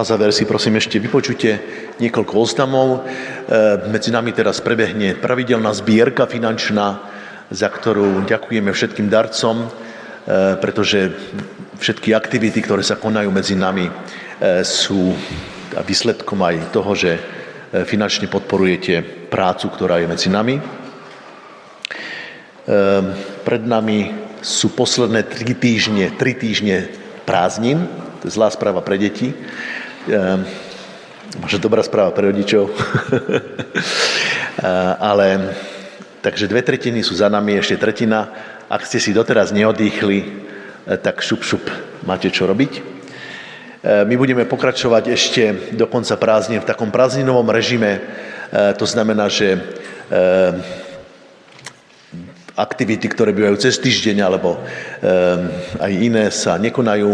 Na 0.00 0.08
záver 0.08 0.32
si 0.32 0.48
prosím 0.48 0.80
ešte 0.80 0.96
vypočujte 0.96 1.60
niekoľko 2.00 2.34
oznamov. 2.40 2.88
E, 2.96 3.00
medzi 3.92 4.08
nami 4.08 4.32
teraz 4.32 4.56
prebehne 4.64 5.12
pravidelná 5.12 5.76
zbierka 5.76 6.24
finančná, 6.24 7.04
za 7.52 7.68
ktorú 7.68 8.24
ďakujeme 8.24 8.72
všetkým 8.72 9.12
darcom, 9.12 9.60
e, 9.60 9.68
pretože 10.56 11.12
všetky 11.84 12.16
aktivity, 12.16 12.64
ktoré 12.64 12.80
sa 12.80 12.96
konajú 12.96 13.28
medzi 13.28 13.60
nami, 13.60 13.92
e, 13.92 14.64
sú 14.64 15.12
výsledkom 15.76 16.40
aj 16.48 16.72
toho, 16.72 16.96
že 16.96 17.20
finančne 17.84 18.32
podporujete 18.32 19.28
prácu, 19.28 19.68
ktorá 19.68 20.00
je 20.00 20.08
medzi 20.08 20.32
nami. 20.32 20.56
Pred 23.44 23.62
nami 23.68 23.98
sú 24.40 24.72
posledné 24.72 25.28
tri 25.28 25.52
týždne, 25.52 26.08
tri 26.16 26.32
týždne 26.32 26.88
prázdnin, 27.28 27.84
to 28.20 28.28
je 28.28 28.36
zlá 28.36 28.52
správa 28.52 28.84
pre 28.84 29.00
deti, 29.00 29.32
možno 31.40 31.58
dobrá 31.60 31.84
správa 31.84 32.14
pre 32.14 32.32
rodičov, 32.32 32.72
ale 35.12 35.56
takže 36.24 36.48
dve 36.48 36.62
tretiny 36.64 37.04
sú 37.04 37.18
za 37.18 37.28
nami, 37.28 37.60
ešte 37.60 37.76
tretina. 37.76 38.32
Ak 38.70 38.86
ste 38.86 39.02
si 39.02 39.10
doteraz 39.10 39.50
neodýchli, 39.50 40.48
tak 41.02 41.20
šup, 41.20 41.42
šup, 41.42 41.64
máte 42.06 42.30
čo 42.30 42.46
robiť. 42.46 43.00
E, 43.80 44.04
my 44.04 44.14
budeme 44.16 44.44
pokračovať 44.44 45.04
ešte 45.08 45.42
do 45.72 45.88
konca 45.88 46.12
prázdnin 46.20 46.60
v 46.60 46.68
takom 46.68 46.92
prázdninovom 46.92 47.48
režime. 47.48 47.96
E, 47.96 48.00
to 48.76 48.84
znamená, 48.84 49.32
že 49.32 49.56
e, 49.56 49.58
aktivity, 52.60 53.08
ktoré 53.08 53.32
bývajú 53.32 53.56
cez 53.56 53.80
týždeň 53.80 54.20
alebo 54.20 54.60
aj 55.80 55.92
iné 55.96 56.28
sa 56.28 56.60
nekonajú, 56.60 57.08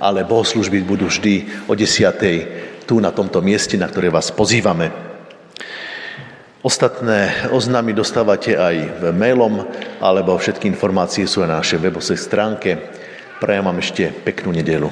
ale 0.00 0.26
bohoslužby 0.28 0.84
budú 0.84 1.08
vždy 1.08 1.66
o 1.66 1.74
10. 1.74 2.86
tu 2.86 3.02
na 3.02 3.10
tomto 3.10 3.42
mieste, 3.42 3.74
na 3.74 3.90
ktoré 3.90 4.12
vás 4.12 4.30
pozývame. 4.30 4.92
Ostatné 6.66 7.50
oznámy 7.54 7.94
dostávate 7.94 8.58
aj 8.58 8.98
mailom, 9.14 9.62
alebo 10.02 10.34
všetky 10.34 10.66
informácie 10.66 11.22
sú 11.26 11.46
aj 11.46 11.48
na 11.48 11.58
našej 11.62 11.78
webovej 11.78 12.18
stránke. 12.18 12.90
Prajem 13.38 13.64
vám 13.66 13.78
ešte 13.78 14.10
peknú 14.10 14.50
nedelu. 14.50 14.90